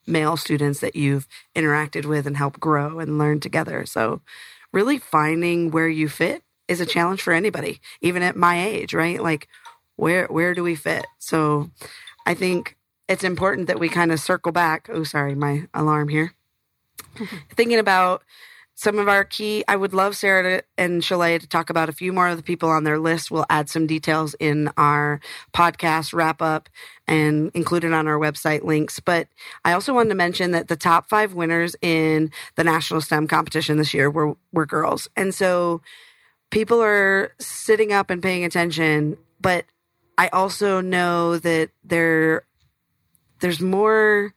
[0.06, 3.86] male students that you've interacted with and helped grow and learn together.
[3.86, 4.22] So,
[4.72, 9.22] really finding where you fit is a challenge for anybody, even at my age, right?
[9.22, 9.48] Like,
[9.96, 11.06] where where do we fit?
[11.18, 11.70] So,
[12.24, 12.76] I think
[13.08, 14.88] it's important that we kind of circle back.
[14.92, 16.34] Oh, sorry, my alarm here.
[17.56, 18.22] Thinking about
[18.74, 21.92] some of our key i would love sarah to, and Shalay to talk about a
[21.92, 23.30] few more of the people on their list.
[23.30, 25.20] We'll add some details in our
[25.52, 26.70] podcast wrap up
[27.06, 28.98] and include it on our website links.
[28.98, 29.28] But
[29.64, 33.76] i also wanted to mention that the top five winners in the national stem competition
[33.76, 35.08] this year were, were girls.
[35.16, 35.82] And so
[36.52, 39.64] people are sitting up and paying attention but
[40.18, 42.44] i also know that there
[43.40, 44.32] there's more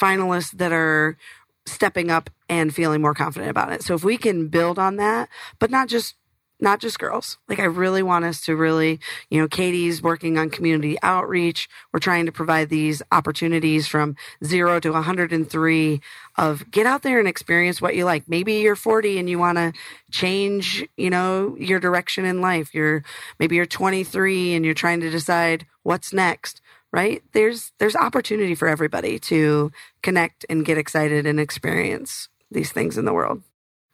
[0.00, 1.18] finalists that are
[1.66, 3.82] stepping up and feeling more confident about it.
[3.82, 6.14] So if we can build on that, but not just
[6.60, 7.38] not just girls.
[7.48, 8.98] Like I really want us to really,
[9.28, 11.68] you know, Katie's working on community outreach.
[11.92, 16.00] We're trying to provide these opportunities from 0 to 103
[16.36, 18.28] of get out there and experience what you like.
[18.28, 19.72] Maybe you're 40 and you want to
[20.10, 22.74] change, you know, your direction in life.
[22.74, 23.04] You're
[23.38, 26.62] maybe you're 23 and you're trying to decide what's next
[26.96, 27.22] right?
[27.32, 29.70] There's there's opportunity for everybody to
[30.02, 33.42] connect and get excited and experience these things in the world.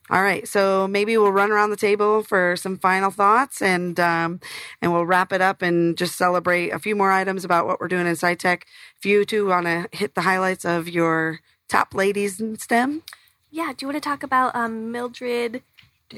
[0.09, 4.41] All right, so maybe we'll run around the table for some final thoughts, and um,
[4.81, 7.89] and we'll wrap it up and just celebrate a few more items about what we're
[7.89, 8.63] doing in SciTech.
[8.99, 13.03] If you two want to hit the highlights of your top ladies in STEM,
[13.51, 13.73] yeah.
[13.77, 15.63] Do you want to talk about um, Mildred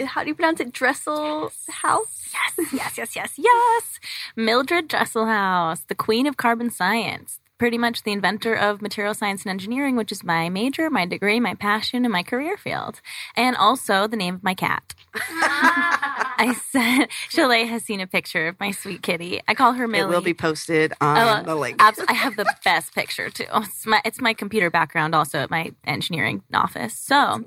[0.02, 0.72] how do you pronounce it?
[0.72, 2.32] Dressel House?
[2.32, 4.00] Yes, yes, yes, yes, yes.
[4.36, 7.40] Mildred Dresselhaus, the queen of carbon science.
[7.56, 11.38] Pretty much the inventor of material science and engineering, which is my major, my degree,
[11.38, 13.00] my passion, and my career field.
[13.36, 14.94] And also the name of my cat.
[15.14, 19.40] I said, Shalay has seen a picture of my sweet kitty.
[19.46, 20.12] I call her Millie.
[20.12, 21.76] It will be posted on uh, the link.
[21.78, 23.46] Abs- I have the best picture too.
[23.54, 26.98] It's my, it's my computer background also at my engineering office.
[26.98, 27.44] So.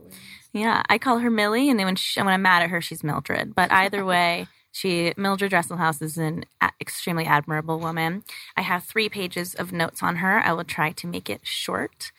[0.54, 3.04] Yeah, I call her Millie, and then when, she, when I'm mad at her, she's
[3.04, 3.54] Mildred.
[3.54, 4.48] But either way,
[4.78, 6.46] she Mildred Dresselhaus is an
[6.80, 8.24] extremely admirable woman.
[8.56, 10.40] I have three pages of notes on her.
[10.40, 12.12] I will try to make it short.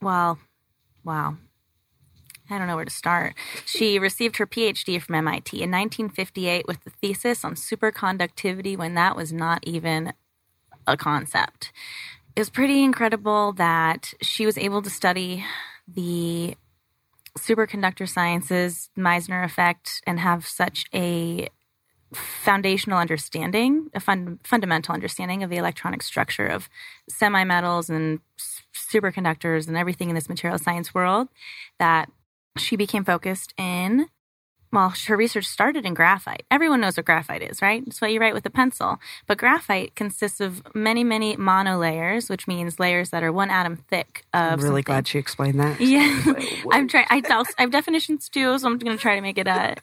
[0.00, 0.38] Well,
[1.02, 1.38] wow.
[2.48, 3.34] I don't know where to start.
[3.66, 9.16] She received her PhD from MIT in 1958 with the thesis on superconductivity when that
[9.16, 10.12] was not even
[10.86, 11.72] a concept.
[12.36, 15.44] It was pretty incredible that she was able to study
[15.88, 16.54] the
[17.36, 21.48] superconductor sciences, Meissner effect, and have such a
[22.14, 26.68] foundational understanding, a fun, fundamental understanding of the electronic structure of
[27.08, 28.20] semi-metals and
[28.74, 31.28] superconductors and everything in this material science world
[31.78, 32.10] that
[32.56, 34.08] she became focused in
[34.74, 36.42] well, her research started in graphite.
[36.50, 37.84] Everyone knows what graphite is, right?
[37.86, 38.98] It's what you write with a pencil.
[39.28, 44.24] But graphite consists of many, many monolayers, which means layers that are one atom thick.
[44.34, 44.82] Of I'm really something.
[44.82, 45.80] glad she explained that.
[45.80, 46.34] Yeah,
[46.72, 47.06] I'm trying.
[47.08, 49.76] I, I have definitions too, so I'm going to try to make it a,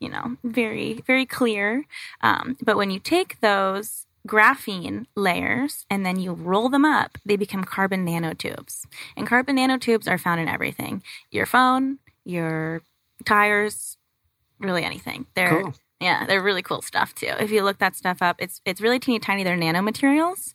[0.00, 1.84] you know, very, very clear.
[2.22, 7.36] Um, but when you take those graphene layers and then you roll them up, they
[7.36, 8.86] become carbon nanotubes.
[9.16, 12.82] And carbon nanotubes are found in everything: your phone, your
[13.24, 13.98] tires,
[14.58, 15.26] really anything.
[15.34, 15.74] They're cool.
[16.00, 17.34] yeah, they're really cool stuff too.
[17.38, 19.44] If you look that stuff up, it's it's really teeny tiny.
[19.44, 20.52] They're nanomaterials,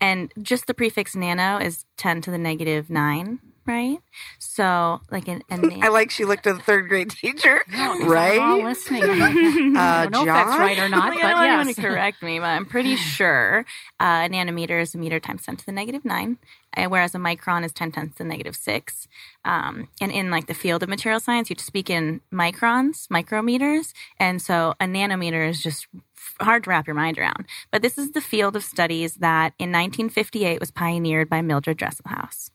[0.00, 3.98] and just the prefix nano is ten to the negative nine right?
[4.38, 8.38] So, like an, an I like she looked at the third grade teacher, right?
[8.38, 9.02] All listening.
[9.76, 11.64] uh, I don't know if that's right or not, like, but I yes.
[11.64, 13.64] want to correct me, but I'm pretty sure
[14.00, 16.38] uh, a nanometer is a meter times ten to the negative nine,
[16.76, 19.08] uh, whereas a micron is ten times to the negative six.
[19.44, 24.40] Um, and in like the field of material science, you speak in microns, micrometers, and
[24.40, 25.86] so a nanometer is just
[26.40, 27.46] hard to wrap your mind around.
[27.70, 32.50] But this is the field of studies that in 1958 was pioneered by Mildred Dresselhaus.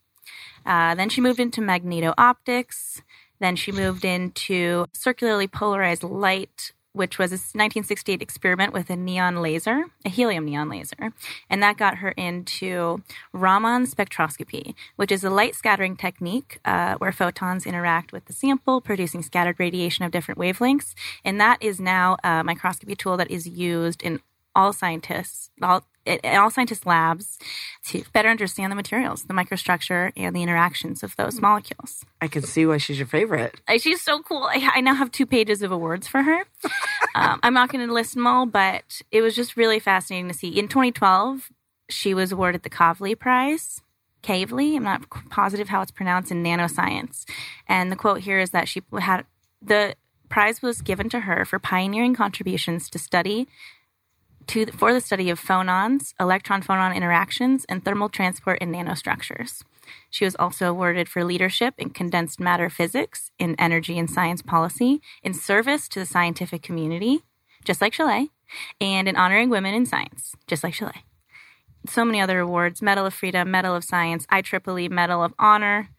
[0.64, 3.02] Uh, then she moved into magneto optics.
[3.40, 9.40] Then she moved into circularly polarized light, which was a 1968 experiment with a neon
[9.40, 11.12] laser, a helium neon laser.
[11.48, 13.02] And that got her into
[13.32, 18.80] Raman spectroscopy, which is a light scattering technique uh, where photons interact with the sample,
[18.80, 20.94] producing scattered radiation of different wavelengths.
[21.24, 24.20] And that is now a microscopy tool that is used in
[24.54, 27.38] all scientists, all in all scientists' labs
[27.86, 32.04] to better understand the materials, the microstructure, and the interactions of those molecules.
[32.20, 33.60] I can see why she's your favorite.
[33.78, 34.44] She's so cool.
[34.44, 36.44] I, I now have two pages of awards for her.
[37.14, 40.34] um, I'm not going to list them all, but it was just really fascinating to
[40.34, 40.58] see.
[40.58, 41.50] In 2012,
[41.88, 43.82] she was awarded the Kavli Prize.
[44.22, 47.24] Kavli, I'm not positive how it's pronounced in nanoscience.
[47.66, 49.24] And the quote here is that she had
[49.62, 49.94] the
[50.28, 53.48] prize was given to her for pioneering contributions to study
[54.50, 59.62] to for the study of phonons, electron phonon interactions, and thermal transport in nanostructures.
[60.10, 65.00] She was also awarded for leadership in condensed matter physics, in energy and science policy,
[65.22, 67.20] in service to the scientific community,
[67.64, 68.30] just like Chalet,
[68.80, 71.04] and in honoring women in science, just like Chalet.
[71.86, 75.90] So many other awards Medal of Freedom, Medal of Science, IEEE Medal of Honor,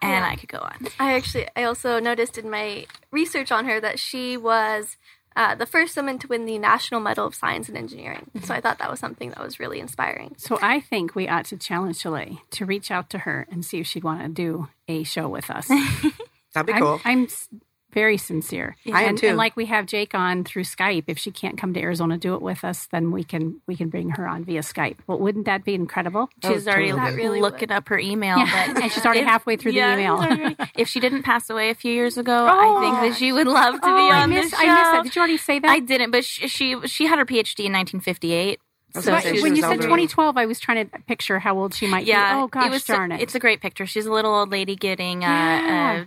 [0.00, 0.32] and oh, Yeah.
[0.32, 0.88] I could go on.
[0.98, 4.96] I actually, I also noticed in my research on her that she was
[5.36, 8.30] uh, the first woman to win the National Medal of Science and Engineering.
[8.44, 10.34] So I thought that was something that was really inspiring.
[10.38, 13.80] So I think we ought to challenge Chalet to reach out to her and see
[13.80, 15.68] if she'd want to do a show with us.
[16.54, 17.00] That'd be I'm, cool.
[17.04, 17.48] I'm s-
[17.92, 18.76] very sincere.
[18.92, 19.28] I am and, too.
[19.28, 21.04] and like we have Jake on through Skype.
[21.08, 23.88] If she can't come to Arizona do it with us, then we can we can
[23.88, 24.96] bring her on via Skype.
[25.06, 26.28] Well, wouldn't that be incredible?
[26.44, 27.72] She's already totally really looking would.
[27.72, 30.20] up her email, Yeah, but and she's already if- halfway through the email.
[30.22, 32.76] she's already- if she didn't pass away a few years ago, Oh.
[32.78, 34.74] I think that she would love to oh, be I on missed, this I show.
[34.74, 35.02] missed that.
[35.04, 35.70] Did you already say that?
[35.70, 38.58] I didn't, but she she, she had her PhD in 1958.
[38.94, 39.82] was So gonna But say she she when you said older.
[39.82, 42.40] 2012, I was trying to picture how old she might yeah, be.
[42.42, 43.20] Oh gosh, it was, darn it!
[43.20, 43.86] It's a great picture.
[43.86, 45.92] She's a little old lady getting uh, Yeah.
[46.02, 46.04] a,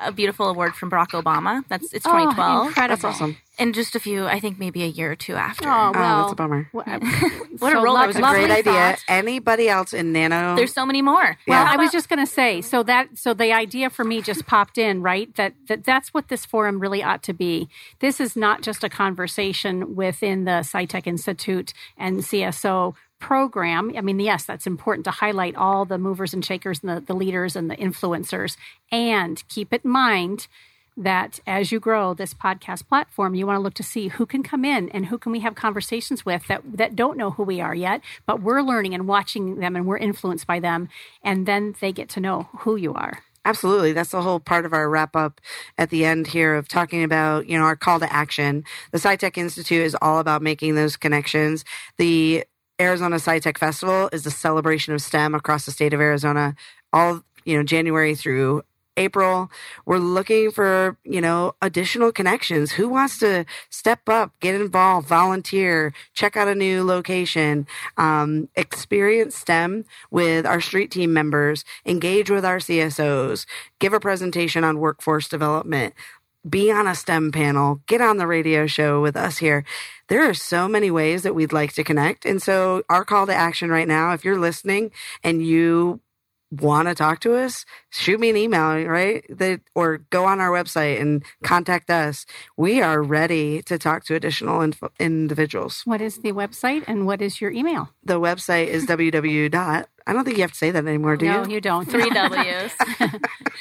[0.00, 1.64] a beautiful award from Barack Obama.
[1.68, 2.88] That's it's Oh, 2012, incredible.
[2.96, 3.36] That's awesome.
[3.58, 5.68] and just a few, I think maybe a year or two after.
[5.68, 6.68] Oh, Oh, that's a bummer.
[6.72, 6.86] What,
[7.58, 8.72] What a roller That was a Lovely great idea.
[8.72, 9.04] thought.
[9.08, 10.56] Anybody else in Nano?
[10.56, 11.36] There's so many more.
[11.46, 11.70] Well, Yeah.
[11.70, 14.78] I was just going to say, so that so the idea for me just popped
[14.78, 15.32] in, right?
[15.36, 17.68] That that that's what this forum really ought to be.
[18.00, 23.92] This is not just a conversation within the SciTech Institute and CSO program.
[23.96, 27.14] I mean, yes, that's important to highlight all the movers and shakers and the, the
[27.14, 28.56] leaders and the influencers.
[28.90, 30.48] And keep it in mind
[30.96, 34.42] that as you grow this podcast platform, you want to look to see who can
[34.42, 37.60] come in and who can we have conversations with that that don't know who we
[37.60, 40.88] are yet, but we're learning and watching them and we're influenced by them,
[41.22, 43.22] and then they get to know who you are.
[43.44, 43.92] Absolutely.
[43.92, 45.40] That's the whole part of our wrap up
[45.76, 48.62] at the end here of talking about, you know, our call to action.
[48.92, 51.64] The SciTech Institute is all about making those connections.
[51.98, 52.44] The
[52.82, 56.56] Arizona SciTech Festival is the celebration of STEM across the state of Arizona,
[56.92, 58.62] all, you know, January through
[58.96, 59.50] April.
[59.86, 62.72] We're looking for, you know, additional connections.
[62.72, 69.36] Who wants to step up, get involved, volunteer, check out a new location, um, experience
[69.36, 73.46] STEM with our street team members, engage with our CSOs,
[73.78, 75.94] give a presentation on workforce development,
[76.48, 79.64] be on a STEM panel, get on the radio show with us here.
[80.08, 82.24] There are so many ways that we'd like to connect.
[82.24, 84.90] And so, our call to action right now, if you're listening
[85.22, 86.00] and you
[86.52, 89.24] want to talk to us, shoot me an email, right?
[89.30, 92.26] That, or go on our website and contact us.
[92.56, 95.82] We are ready to talk to additional inf- individuals.
[95.86, 97.88] What is the website and what is your email?
[98.04, 99.50] The website is www.
[99.50, 99.88] dot.
[100.06, 101.32] I don't think you have to say that anymore, do you?
[101.32, 101.54] no, you?
[101.54, 101.84] you don't.
[101.88, 102.72] Three W's.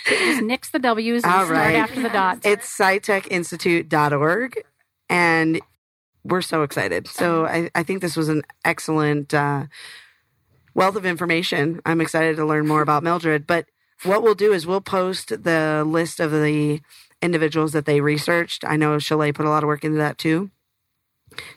[0.07, 1.75] Just nix the W's and All start right.
[1.75, 2.45] after the dots.
[2.45, 4.63] It's scitechinstitute.org.
[5.09, 5.61] And
[6.23, 7.07] we're so excited.
[7.07, 9.65] So I, I think this was an excellent uh,
[10.73, 11.81] wealth of information.
[11.85, 13.47] I'm excited to learn more about Mildred.
[13.47, 13.65] But
[14.03, 16.81] what we'll do is we'll post the list of the
[17.21, 18.65] individuals that they researched.
[18.65, 20.49] I know Chalet put a lot of work into that too,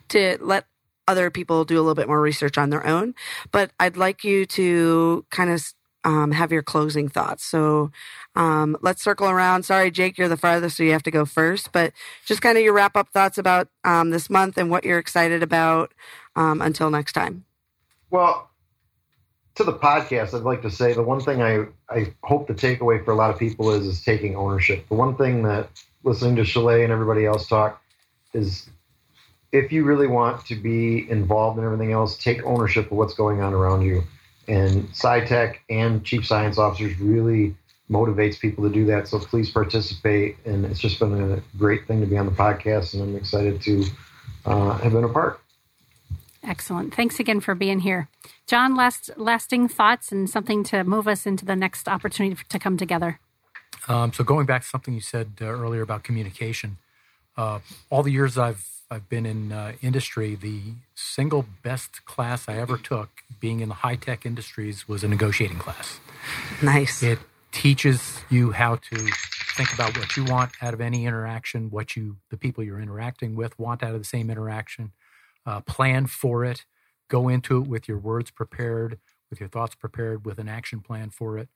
[0.09, 0.67] to let
[1.07, 3.15] other people do a little bit more research on their own.
[3.51, 5.73] But I'd like you to kind of
[6.05, 7.45] um, have your closing thoughts.
[7.45, 7.91] So
[8.37, 9.65] um, let's circle around.
[9.65, 11.73] Sorry, Jake, you're the farthest, so you have to go first.
[11.73, 11.93] But
[12.27, 15.43] just kind of your wrap up thoughts about um, this month and what you're excited
[15.43, 15.93] about
[16.37, 17.45] um, until next time.
[18.11, 18.51] Well,
[19.57, 23.05] to the podcast, I'd like to say the one thing I, I hope the takeaway
[23.05, 24.89] for a lot of people is is taking ownership.
[24.89, 25.69] The one thing that
[26.03, 27.81] listening to Chalet and everybody else talk
[28.33, 28.69] is
[29.53, 33.41] if you really want to be involved in everything else, take ownership of what's going
[33.41, 34.03] on around you.
[34.49, 37.55] And SciTech and chief science officers really
[37.89, 39.07] motivates people to do that.
[39.07, 40.37] So please participate.
[40.45, 43.63] And it's just been a great thing to be on the podcast, and I'm excited
[43.63, 43.85] to
[44.45, 45.41] uh, have been a part.
[46.47, 46.95] Excellent.
[46.95, 48.09] Thanks again for being here.
[48.47, 52.77] John, last lasting thoughts and something to move us into the next opportunity to come
[52.77, 53.19] together.
[53.89, 56.79] Um, so going back to something you said uh, earlier about communication,
[57.37, 60.61] uh, all the years I've I've been in uh, industry, the
[60.95, 63.09] single best class I ever took,
[63.41, 65.99] being in the high tech industries, was a negotiating class.
[66.63, 67.03] Nice.
[67.03, 67.19] It
[67.51, 68.97] teaches you how to
[69.57, 73.35] think about what you want out of any interaction, what you the people you're interacting
[73.35, 74.93] with want out of the same interaction,
[75.47, 76.65] uh, plan for it,
[77.09, 78.99] go into it with your words prepared,
[79.31, 81.49] with your thoughts prepared, with an action plan for it,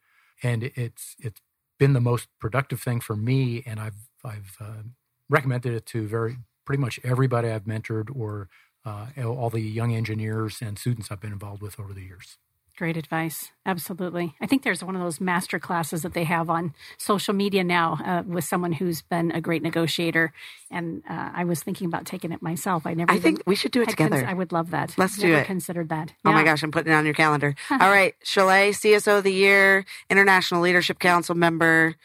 [0.43, 1.41] and it's it's
[1.79, 4.83] been the most productive thing for me, and I've I've uh,
[5.29, 8.49] recommended it to very pretty much everybody I've mentored or
[8.85, 12.39] uh, all the young engineers and students I've been involved with over the years.
[12.79, 13.51] Great advice.
[13.67, 14.37] Absolutely.
[14.41, 17.99] I think there's one of those master classes that they have on social media now
[18.05, 20.33] uh, with someone who's been a great negotiator.
[20.71, 22.87] And uh, I was thinking about taking it myself.
[22.87, 23.11] I never.
[23.11, 24.29] I think we should do it had cons- together.
[24.29, 24.95] I would love that.
[24.97, 25.45] Let's do it.
[25.45, 26.13] Considered that.
[26.25, 27.57] Oh my gosh, I'm putting it on your calendar.
[27.73, 31.97] All right, Chalet, CSO of the Year, International Leadership Council member,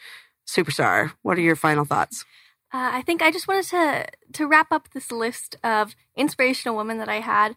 [0.44, 1.12] superstar.
[1.22, 2.24] What are your final thoughts?
[2.72, 6.98] Uh, I think I just wanted to to wrap up this list of inspirational women
[6.98, 7.54] that I had.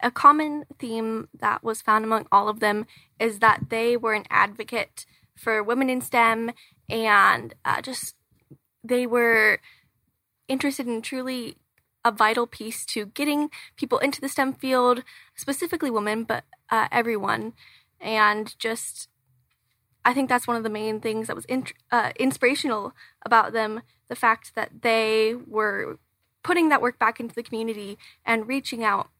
[0.00, 2.86] A common theme that was found among all of them
[3.18, 6.52] is that they were an advocate for women in STEM
[6.88, 8.14] and uh, just
[8.82, 9.58] they were
[10.48, 11.56] interested in truly
[12.04, 15.02] a vital piece to getting people into the STEM field,
[15.34, 17.52] specifically women, but uh, everyone.
[18.00, 19.08] And just,
[20.04, 22.92] I think that's one of the main things that was in, uh, inspirational
[23.24, 25.98] about them the fact that they were
[26.42, 29.10] putting that work back into the community and reaching out.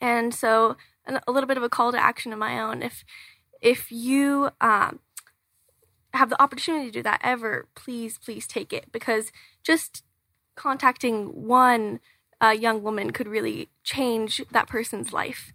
[0.00, 0.76] And so,
[1.06, 2.82] a little bit of a call to action of my own.
[2.82, 3.04] If
[3.60, 5.00] if you um,
[6.14, 9.32] have the opportunity to do that ever, please, please take it because
[9.62, 10.04] just
[10.56, 12.00] contacting one
[12.42, 15.52] uh, young woman could really change that person's life.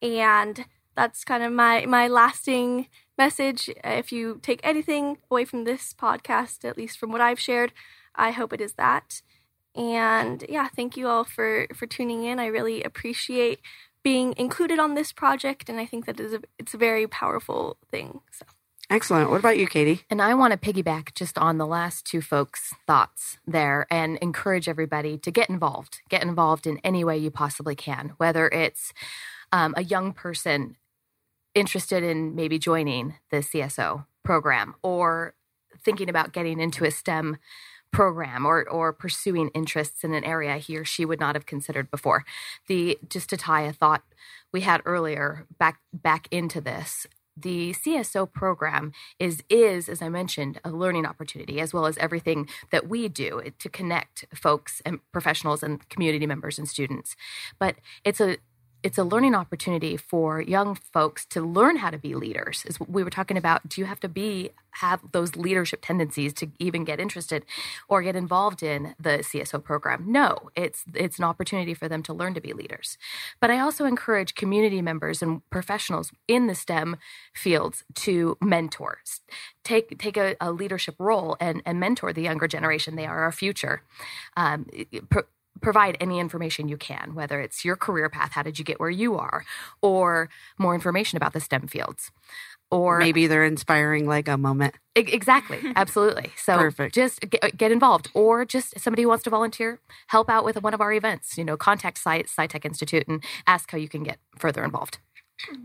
[0.00, 0.64] And
[0.96, 2.88] that's kind of my my lasting
[3.18, 3.70] message.
[3.84, 7.72] If you take anything away from this podcast, at least from what I've shared,
[8.14, 9.22] I hope it is that.
[9.74, 12.38] And yeah, thank you all for for tuning in.
[12.38, 13.60] I really appreciate
[14.02, 17.76] being included on this project, and I think that is a, it's a very powerful
[17.90, 18.20] thing.
[18.32, 18.46] So.
[18.88, 19.30] Excellent.
[19.30, 20.02] What about you, Katie?
[20.10, 24.68] And I want to piggyback just on the last two folks' thoughts there and encourage
[24.68, 26.00] everybody to get involved.
[26.08, 28.92] Get involved in any way you possibly can, whether it's
[29.52, 30.76] um, a young person
[31.54, 35.34] interested in maybe joining the CSO program or
[35.84, 37.36] thinking about getting into a STEM
[37.92, 41.90] program or or pursuing interests in an area he or she would not have considered
[41.90, 42.24] before.
[42.68, 44.02] The just to tie a thought
[44.52, 50.60] we had earlier back back into this the CSO program is is as I mentioned
[50.64, 55.62] a learning opportunity as well as everything that we do to connect folks and professionals
[55.62, 57.16] and community members and students.
[57.58, 58.38] But it's a
[58.82, 62.64] it's a learning opportunity for young folks to learn how to be leaders.
[62.66, 66.32] Is what we were talking about do you have to be have those leadership tendencies
[66.32, 67.44] to even get interested
[67.88, 70.04] or get involved in the CSO program?
[70.06, 72.96] No, it's it's an opportunity for them to learn to be leaders.
[73.40, 76.96] But I also encourage community members and professionals in the STEM
[77.34, 78.98] fields to mentor.
[79.64, 82.96] Take take a, a leadership role and, and mentor the younger generation.
[82.96, 83.82] They are our future.
[84.36, 84.66] Um,
[85.60, 88.90] provide any information you can, whether it's your career path, how did you get where
[88.90, 89.44] you are,
[89.82, 92.10] or more information about the STEM fields.
[92.70, 94.76] Or Maybe their inspiring Lego moment.
[94.96, 96.30] E- exactly, absolutely.
[96.36, 96.94] So Perfect.
[96.94, 100.72] just get, get involved, or just somebody who wants to volunteer, help out with one
[100.72, 101.36] of our events.
[101.36, 104.98] You know, contact Sci SciTech Institute and ask how you can get further involved.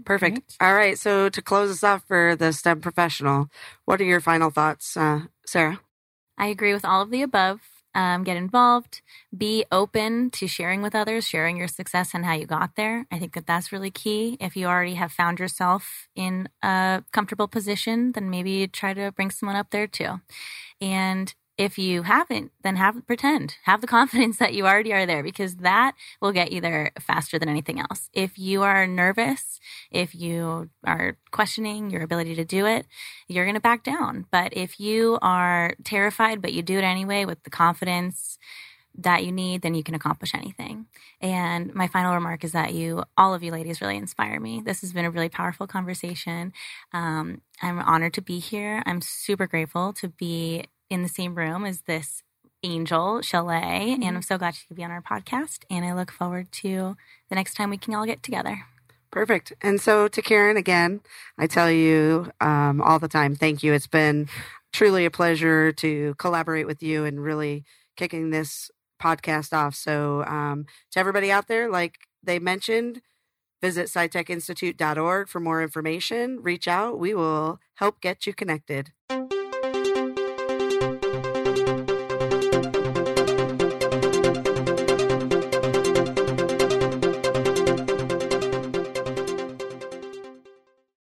[0.05, 0.55] Perfect.
[0.59, 0.97] All right.
[0.97, 3.49] So to close us off for the STEM professional,
[3.85, 5.79] what are your final thoughts, uh, Sarah?
[6.37, 7.61] I agree with all of the above.
[7.95, 9.01] Um, get involved,
[9.35, 13.07] be open to sharing with others, sharing your success and how you got there.
[13.09, 14.35] I think that that's really key.
[14.41, 19.31] If you already have found yourself in a comfortable position, then maybe try to bring
[19.31, 20.19] someone up there too.
[20.81, 25.23] And if you haven't, then have pretend, have the confidence that you already are there
[25.23, 28.09] because that will get you there faster than anything else.
[28.13, 29.59] If you are nervous,
[29.91, 32.85] if you are questioning your ability to do it,
[33.27, 34.25] you're going to back down.
[34.31, 38.37] But if you are terrified, but you do it anyway with the confidence
[38.97, 40.85] that you need, then you can accomplish anything.
[41.19, 44.61] And my final remark is that you, all of you ladies, really inspire me.
[44.63, 46.53] This has been a really powerful conversation.
[46.93, 48.83] Um, I'm honored to be here.
[48.85, 52.23] I'm super grateful to be in the same room as this
[52.63, 53.93] angel, Chalet.
[53.93, 55.59] And I'm so glad she could be on our podcast.
[55.69, 56.95] And I look forward to
[57.29, 58.65] the next time we can all get together.
[59.11, 59.53] Perfect.
[59.61, 61.01] And so to Karen, again,
[61.37, 63.73] I tell you um, all the time, thank you.
[63.73, 64.27] It's been
[64.73, 67.63] truly a pleasure to collaborate with you and really
[67.95, 68.69] kicking this
[69.01, 69.75] podcast off.
[69.75, 73.01] So um, to everybody out there, like they mentioned,
[73.61, 76.39] visit scitechinstitute.org for more information.
[76.41, 76.99] Reach out.
[76.99, 78.91] We will help get you connected.